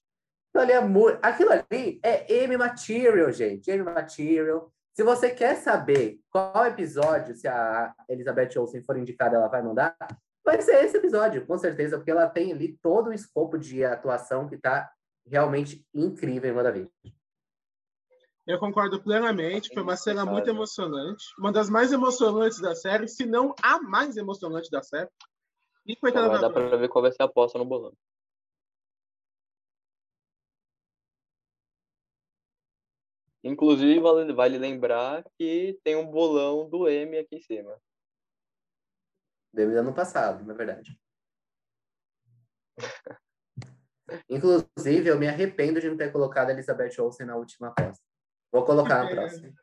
Aquilo 0.53 0.63
ali 0.63 0.71
é, 0.73 0.81
muito... 0.81 1.19
aquilo 1.23 1.51
ali 1.51 1.99
é 2.03 2.31
M 2.43 2.57
Material, 2.57 3.31
gente, 3.31 3.71
M 3.71 3.83
Material. 3.83 4.71
Se 4.93 5.03
você 5.03 5.31
quer 5.31 5.55
saber 5.55 6.19
qual 6.29 6.65
episódio, 6.65 7.33
se 7.33 7.47
a 7.47 7.93
Elizabeth 8.09 8.57
Olsen 8.57 8.83
for 8.83 8.97
indicada, 8.97 9.37
ela 9.37 9.47
vai 9.47 9.61
mandar, 9.61 9.95
vai 10.43 10.61
ser 10.61 10.83
esse 10.83 10.97
episódio, 10.97 11.45
com 11.45 11.57
certeza, 11.57 11.97
porque 11.97 12.11
ela 12.11 12.27
tem 12.27 12.51
ali 12.51 12.77
todo 12.81 13.09
o 13.09 13.13
escopo 13.13 13.57
de 13.57 13.85
atuação 13.85 14.49
que 14.49 14.55
está 14.55 14.91
realmente 15.25 15.85
incrível 15.93 16.51
em 16.51 16.55
WandaVision. 16.55 16.89
Eu 18.45 18.59
concordo 18.59 19.01
plenamente, 19.01 19.73
foi 19.73 19.81
uma 19.81 19.95
cena 19.95 20.25
muito 20.25 20.49
emocionante, 20.49 21.23
uma 21.39 21.53
das 21.53 21.69
mais 21.69 21.93
emocionantes 21.93 22.59
da 22.59 22.75
série, 22.75 23.07
se 23.07 23.25
não 23.25 23.53
a 23.61 23.79
mais 23.81 24.17
emocionante 24.17 24.69
da 24.69 24.81
série. 24.81 25.09
E 25.85 25.95
coitada 25.95 26.27
vai 26.27 26.41
dar 26.41 26.49
para 26.49 26.75
ver 26.75 26.89
qual 26.89 27.01
vai 27.01 27.11
ser 27.11 27.21
a 27.21 27.25
aposta 27.25 27.57
no 27.57 27.65
bolão. 27.65 27.93
Inclusive, 33.43 33.99
vale, 33.99 34.33
vale 34.33 34.57
lembrar 34.57 35.23
que 35.37 35.79
tem 35.83 35.95
um 35.95 36.05
bolão 36.05 36.69
do 36.69 36.87
M 36.87 37.17
aqui 37.17 37.37
em 37.37 37.41
cima. 37.41 37.75
Do 39.53 39.61
M 39.61 39.73
do 39.73 39.79
ano 39.79 39.93
passado, 39.93 40.45
na 40.45 40.53
verdade. 40.53 40.97
Inclusive, 44.29 45.09
eu 45.09 45.17
me 45.17 45.27
arrependo 45.27 45.79
de 45.79 45.89
não 45.89 45.97
ter 45.97 46.11
colocado 46.11 46.49
a 46.49 46.53
Elizabeth 46.53 46.99
Olsen 46.99 47.25
na 47.25 47.35
última 47.35 47.69
aposta. 47.69 48.03
Vou 48.51 48.65
colocar 48.65 49.03
na 49.03 49.09
é. 49.09 49.15
próxima. 49.15 49.53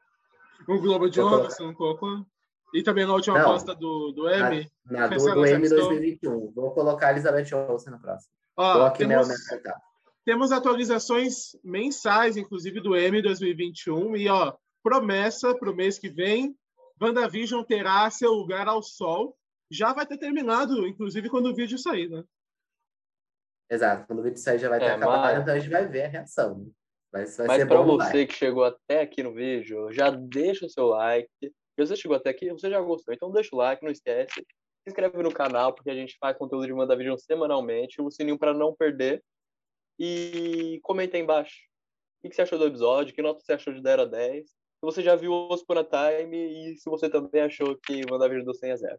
O 0.67 0.81
Globo 0.81 1.09
de 1.09 1.21
Honra, 1.21 1.45
você 1.45 1.63
não 1.63 1.75
colocou? 1.75 2.27
E 2.75 2.83
também 2.83 3.07
na 3.07 3.15
última 3.15 3.39
não, 3.39 3.51
aposta 3.51 3.75
do, 3.75 4.13
do 4.13 4.29
M? 4.29 4.71
Na, 4.85 5.01
na 5.01 5.09
do, 5.09 5.35
do 5.35 5.47
M 5.47 5.69
2021. 5.69 6.53
Vou 6.53 6.73
colocar 6.73 7.09
a 7.09 7.11
Elizabeth 7.13 7.55
Olsen 7.55 7.93
na 7.93 7.99
próxima. 7.99 8.33
Ó, 8.57 8.73
Coloque 8.73 9.07
temos, 9.07 9.29
temos 10.29 10.53
atualizações 10.53 11.57
mensais, 11.65 12.37
inclusive 12.37 12.83
do 12.83 12.95
M 12.95 13.23
2021. 13.23 14.15
E, 14.15 14.29
ó, 14.29 14.55
promessa 14.83 15.57
para 15.57 15.71
o 15.71 15.75
mês 15.75 15.99
que 15.99 16.11
vem, 16.11 16.55
WandaVision 17.01 17.63
terá 17.63 18.11
seu 18.11 18.33
lugar 18.33 18.69
ao 18.69 18.83
sol. 18.83 19.35
Já 19.71 19.95
vai 19.95 20.05
ter 20.05 20.19
terminado, 20.19 20.87
inclusive, 20.87 21.31
quando 21.31 21.47
o 21.47 21.55
vídeo 21.55 21.79
sair, 21.79 22.11
né? 22.11 22.23
Exato, 23.71 24.07
quando 24.07 24.19
o 24.19 24.23
vídeo 24.23 24.37
sair 24.37 24.59
já 24.59 24.69
vai 24.69 24.79
ter 24.79 24.85
é, 24.85 24.91
acabado, 24.91 25.23
mas... 25.23 25.41
então 25.41 25.55
a 25.55 25.59
gente 25.59 25.71
vai 25.71 25.89
ver 25.89 26.03
a 26.03 26.09
reação. 26.09 26.71
Mas, 27.11 27.39
mas 27.39 27.65
para 27.65 27.81
você 27.81 28.27
que 28.27 28.35
chegou 28.35 28.65
até 28.65 29.01
aqui 29.01 29.23
no 29.23 29.33
vídeo, 29.33 29.91
já 29.95 30.11
deixa 30.11 30.67
o 30.67 30.69
seu 30.69 30.89
like. 30.89 31.31
Se 31.41 31.87
você 31.87 31.97
chegou 31.97 32.19
até 32.19 32.29
aqui, 32.29 32.53
você 32.53 32.69
já 32.69 32.83
gostou, 32.83 33.15
então 33.15 33.33
deixa 33.33 33.57
o 33.57 33.59
like, 33.59 33.83
não 33.83 33.91
esquece. 33.91 34.35
Se 34.35 34.91
inscreve 34.91 35.23
no 35.23 35.33
canal, 35.33 35.75
porque 35.75 35.89
a 35.89 35.95
gente 35.95 36.19
faz 36.21 36.37
conteúdo 36.37 36.67
de 36.67 36.73
WandaVision 36.75 37.17
semanalmente. 37.17 38.03
O 38.03 38.11
sininho 38.11 38.39
para 38.39 38.53
não 38.53 38.75
perder. 38.75 39.25
E 39.99 40.81
comenta 40.83 41.17
aí 41.17 41.23
embaixo. 41.23 41.57
O 42.23 42.29
que 42.29 42.35
você 42.35 42.43
achou 42.43 42.59
do 42.59 42.67
episódio? 42.67 43.15
Que 43.15 43.23
nota 43.23 43.41
você 43.41 43.53
achou 43.53 43.73
de 43.73 43.81
0 43.81 44.03
a 44.03 44.05
10? 44.05 44.49
Se 44.49 44.57
você 44.83 45.03
já 45.03 45.17
viu 45.17 45.33
o 45.33 45.53
Ospona 45.53 45.85
Time 45.85 46.37
e 46.37 46.77
se 46.77 46.89
você 46.89 47.11
também 47.11 47.43
achou 47.43 47.77
que 47.77 48.03
WandaVision 48.11 48.45
do 48.45 48.55
100 48.55 48.73
a 48.73 48.77
0. 48.77 48.99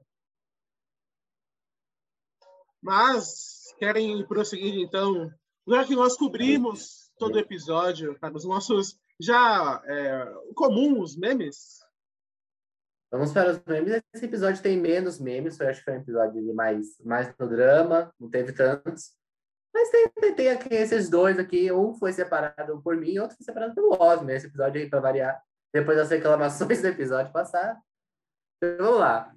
Mas, 2.82 3.74
querem 3.78 4.26
prosseguir 4.28 4.76
então? 4.80 5.30
Já 5.68 5.86
que 5.86 5.96
nós 5.96 6.18
cobrimos 6.18 7.12
todo 7.18 7.36
o 7.36 7.40
episódio, 7.40 8.18
para 8.20 8.36
os 8.36 8.46
nossos 8.46 8.98
já 9.20 9.82
é, 9.86 10.34
comuns 10.56 11.18
memes. 11.18 11.80
Vamos 13.12 13.34
para 13.34 13.52
os 13.52 13.62
memes. 13.66 14.02
Esse 14.14 14.26
episódio 14.26 14.64
tem 14.64 14.80
menos 14.80 15.20
memes, 15.20 15.60
eu 15.60 15.68
acho 15.68 15.80
que 15.80 15.86
foi 15.86 15.96
um 15.96 16.02
episódio 16.02 16.56
mais, 16.56 16.98
mais 17.04 17.36
no 17.38 17.50
drama, 17.50 18.14
não 18.20 18.30
teve 18.30 18.54
tantos. 18.54 19.14
Mas 19.74 19.90
tem, 19.90 20.36
tem, 20.36 20.50
aqui 20.50 20.74
esses 20.74 21.10
dois 21.10 21.38
aqui, 21.38 21.72
um 21.72 21.94
foi 21.94 22.12
separado 22.12 22.82
por 22.82 22.96
mim, 22.98 23.18
outro 23.20 23.38
foi 23.38 23.46
separado 23.46 23.76
pelo 23.76 23.92
Osmo, 24.02 24.30
esse 24.32 24.48
episódio 24.48 24.82
aí 24.82 24.90
para 24.90 25.00
variar, 25.00 25.42
depois 25.74 25.98
das 25.98 26.10
reclamações 26.10 26.82
do 26.82 26.88
episódio 26.88 27.32
passado. 27.32 27.80
Então, 28.58 28.86
vamos 28.86 29.00
lá. 29.00 29.36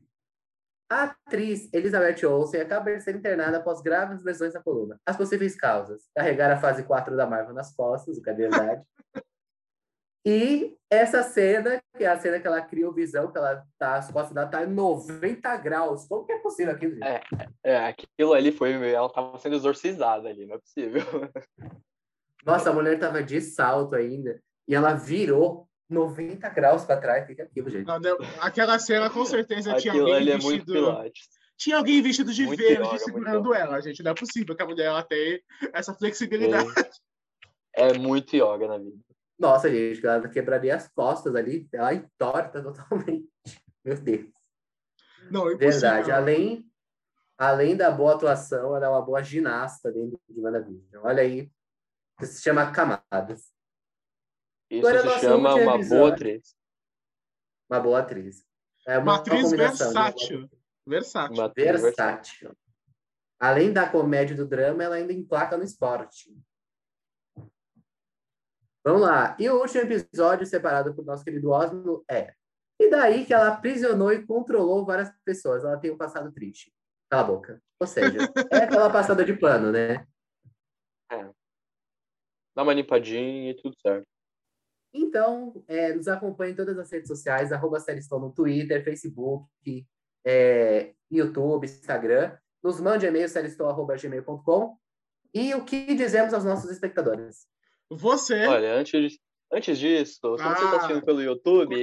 A 0.91 1.05
atriz 1.05 1.73
Elizabeth 1.73 2.27
Olsen 2.27 2.61
acaba 2.61 2.95
de 2.95 3.01
ser 3.01 3.17
internada 3.17 3.57
após 3.59 3.81
graves 3.81 4.23
lesões 4.23 4.53
na 4.53 4.63
coluna. 4.63 5.01
As 5.07 5.17
possíveis 5.17 5.57
causas: 5.57 6.09
carregar 6.15 6.51
a 6.51 6.61
fase 6.61 6.83
4 6.83 7.17
da 7.17 7.27
Marvel 7.27 7.55
nas 7.55 7.75
costas, 7.75 8.19
o 8.19 8.23
que 8.23 8.29
é 8.29 8.35
verdade. 8.35 8.83
e 10.25 10.77
essa 10.89 11.23
cena, 11.23 11.83
que 11.97 12.05
é 12.05 12.07
a 12.07 12.19
cena 12.19 12.39
que 12.39 12.47
ela 12.47 12.61
cria 12.61 12.89
o 12.89 12.93
visão, 12.93 13.31
que 13.33 13.39
ela 13.39 13.67
tá, 13.79 13.97
as 13.97 14.11
costas 14.11 14.35
dela 14.35 14.47
tá 14.47 14.63
em 14.63 14.69
90 14.69 15.57
graus. 15.57 16.07
Como 16.07 16.25
que 16.25 16.33
é 16.33 16.39
possível 16.39 16.73
aquilo? 16.73 16.95
Gente? 16.95 17.05
É, 17.05 17.23
é, 17.65 17.87
aquilo 17.87 18.33
ali 18.33 18.53
foi. 18.53 18.73
Ela 18.91 19.09
tava 19.09 19.39
sendo 19.39 19.57
exorcizada 19.57 20.29
ali, 20.29 20.47
não 20.47 20.57
é 20.57 20.59
possível. 20.59 21.03
Nossa, 22.45 22.71
a 22.71 22.73
mulher 22.73 22.99
tava 22.99 23.23
de 23.23 23.41
salto 23.41 23.95
ainda. 23.95 24.41
E 24.69 24.75
ela 24.75 24.95
virou 24.95 25.69
90 25.89 26.49
graus 26.51 26.85
para 26.85 27.01
trás, 27.01 27.27
fica 27.27 27.43
aquilo, 27.43 27.69
gente. 27.69 27.89
Aquela 28.41 28.79
cena 28.79 29.11
com 29.11 29.25
certeza 29.25 29.75
tinha 29.77 29.93
alguém 29.93 30.31
é 30.31 30.37
vestido. 30.37 30.91
É 30.91 31.11
tinha 31.57 31.77
alguém 31.77 32.03
vestido 32.03 32.33
de 32.33 32.45
muito 32.45 32.59
verde 32.59 32.89
yoga, 32.89 32.99
segurando 32.99 33.55
ela, 33.55 33.81
gente. 33.81 34.03
Não 34.03 34.11
é 34.11 34.15
possível 34.15 34.55
que 34.55 34.63
a 34.63 34.67
mulher 34.67 34.87
ela 34.87 35.03
tenha 35.03 35.41
essa 35.73 35.95
flexibilidade. 35.95 36.69
É, 37.75 37.89
é 37.89 37.99
muito 37.99 38.35
yoga 38.35 38.67
na 38.67 38.79
vida. 38.79 38.99
Nossa, 39.43 39.69
gente, 39.69 40.07
ela 40.07 40.29
quebraria 40.29 40.77
as 40.77 40.87
costas 40.87 41.35
ali, 41.35 41.69
ela 41.73 41.93
entorta 41.93 42.63
totalmente. 42.63 43.29
Meu 43.85 44.01
Deus. 44.01 44.31
Não, 45.33 45.51
é 45.51 45.57
Verdade. 45.57 46.13
Além, 46.13 46.65
além 47.37 47.77
da 47.77 47.91
boa 47.91 48.15
atuação, 48.15 48.77
ela 48.77 48.87
é 48.87 48.89
uma 48.89 49.03
boa 49.03 49.21
ginasta 49.21 49.91
dentro 49.91 50.21
de 50.29 50.41
WandaVision. 50.41 51.05
Olha 51.05 51.25
aí, 51.25 51.51
isso 52.21 52.35
se 52.35 52.43
chama 52.43 52.71
Camadas. 52.71 53.53
Isso 54.71 54.87
Agora, 54.87 55.11
se 55.11 55.21
chama 55.21 55.55
uma 55.57 55.79
boa 55.89 56.09
atriz. 56.13 56.57
Uma 57.69 57.81
boa 57.81 57.99
atriz. 57.99 58.47
É 58.87 58.97
uma, 58.97 59.13
uma 59.13 59.17
atriz 59.17 59.51
versátil. 59.51 60.49
Versátil. 60.87 61.37
Uma 61.37 61.47
atriz 61.47 61.83
versátil. 61.83 62.57
Além 63.41 63.73
da 63.73 63.89
comédia 63.89 64.35
e 64.35 64.37
do 64.37 64.47
drama, 64.47 64.85
ela 64.85 64.95
ainda 64.95 65.13
emplaca 65.13 65.57
no 65.57 65.65
esporte. 65.65 66.33
Vamos 68.85 69.03
lá. 69.03 69.37
E 69.39 69.49
o 69.49 69.61
último 69.61 69.83
episódio 69.83 70.47
separado 70.47 70.95
por 70.95 71.05
nosso 71.05 71.25
querido 71.25 71.51
Osmo 71.51 72.05
é 72.11 72.35
E 72.81 72.91
daí 72.91 73.25
que 73.25 73.33
ela 73.33 73.49
aprisionou 73.49 74.13
e 74.13 74.27
controlou 74.27 74.85
várias 74.85 75.13
pessoas. 75.25 75.65
Ela 75.65 75.79
tem 75.79 75.91
um 75.91 75.97
passado 75.97 76.33
triste. 76.33 76.73
Cala 77.09 77.23
a 77.23 77.27
boca. 77.27 77.63
Ou 77.81 77.87
seja, 77.87 78.19
é 78.51 78.59
aquela 78.59 78.91
passada 78.91 79.25
de 79.25 79.35
pano, 79.35 79.71
né? 79.71 80.07
É. 81.11 81.31
Dá 82.55 82.63
uma 82.63 82.73
limpadinha 82.73 83.51
e 83.51 83.55
tudo 83.55 83.77
certo. 83.81 84.07
Então, 84.95 85.65
é, 85.69 85.95
nos 85.95 86.07
acompanhe 86.07 86.53
em 86.53 86.57
todas 86.57 86.79
as 86.79 86.91
redes 86.91 87.09
sociais, 87.09 87.51
arroba 87.51 87.79
no 88.13 88.33
Twitter, 88.33 88.85
Facebook, 88.85 89.87
é, 90.25 90.95
YouTube, 91.11 91.65
Instagram. 91.65 92.37
Nos 92.63 92.81
mande 92.81 93.07
e-mail, 93.07 93.29
seristol.gmail.com. 93.29 94.79
E 95.35 95.55
o 95.55 95.65
que 95.65 95.95
dizemos 95.95 96.35
aos 96.35 96.45
nossos 96.45 96.71
espectadores? 96.71 97.47
Você. 97.97 98.47
Olha, 98.47 98.75
antes, 98.75 99.19
antes 99.53 99.79
disso, 99.79 100.15
se 100.15 100.21
você 100.23 100.43
está 100.43 100.55
Ah, 100.71 100.77
assistindo 100.77 101.05
pelo 101.05 101.23
YouTube, 101.23 101.75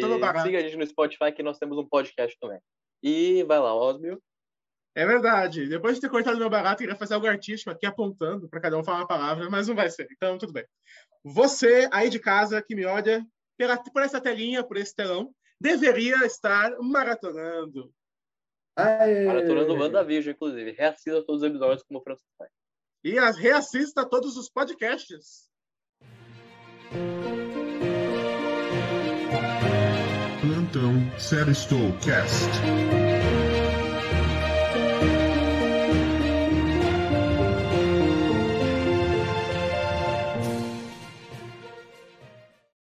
siga 0.44 0.58
a 0.58 0.62
gente 0.62 0.78
no 0.78 0.86
Spotify 0.88 1.32
que 1.32 1.44
nós 1.44 1.58
temos 1.58 1.78
um 1.78 1.88
podcast 1.88 2.38
também. 2.40 2.60
E 3.04 3.44
vai 3.44 3.60
lá, 3.60 3.74
Osmio. 3.74 4.22
É 4.96 5.06
verdade. 5.06 5.68
Depois 5.70 5.96
de 5.96 6.02
ter 6.02 6.10
cortado 6.10 6.38
meu 6.38 6.50
barato, 6.50 6.82
eu 6.82 6.86
iria 6.88 6.96
fazer 6.98 7.14
algo 7.14 7.28
artístico 7.28 7.70
aqui 7.72 7.86
apontando 7.86 8.50
para 8.50 8.60
cada 8.60 8.78
um 8.78 8.84
falar 8.84 9.00
uma 9.00 9.08
palavra, 9.08 9.50
mas 9.50 9.68
não 9.68 9.76
vai 9.76 9.90
ser. 9.90 10.08
Então, 10.12 10.38
tudo 10.38 10.52
bem. 10.52 10.66
Você 11.24 11.88
aí 11.92 12.10
de 12.10 12.20
casa 12.20 12.62
que 12.62 12.76
me 12.76 12.86
olha 12.86 13.24
pela, 13.58 13.78
por 13.78 14.02
essa 14.02 14.20
telinha, 14.20 14.64
por 14.64 14.78
esse 14.78 14.96
telão, 14.96 15.32
deveria 15.62 16.26
estar 16.26 16.76
maratonando. 16.82 17.92
Aê! 18.76 19.26
Maratonando 19.26 19.74
WandaVision, 19.76 20.34
inclusive. 20.34 20.72
Reassista 20.72 21.24
todos 21.24 21.44
os 21.44 21.48
episódios 21.50 21.84
como 21.84 22.00
o 22.00 22.04
Francis 22.04 22.26
faz. 22.38 22.50
E 23.04 23.18
as- 23.20 23.38
reassista 23.38 24.08
todos 24.10 24.38
os 24.38 24.50
podcasts. 24.50 25.49
Plantão 30.42 31.12
Série 31.20 31.54
Cast. 32.02 32.50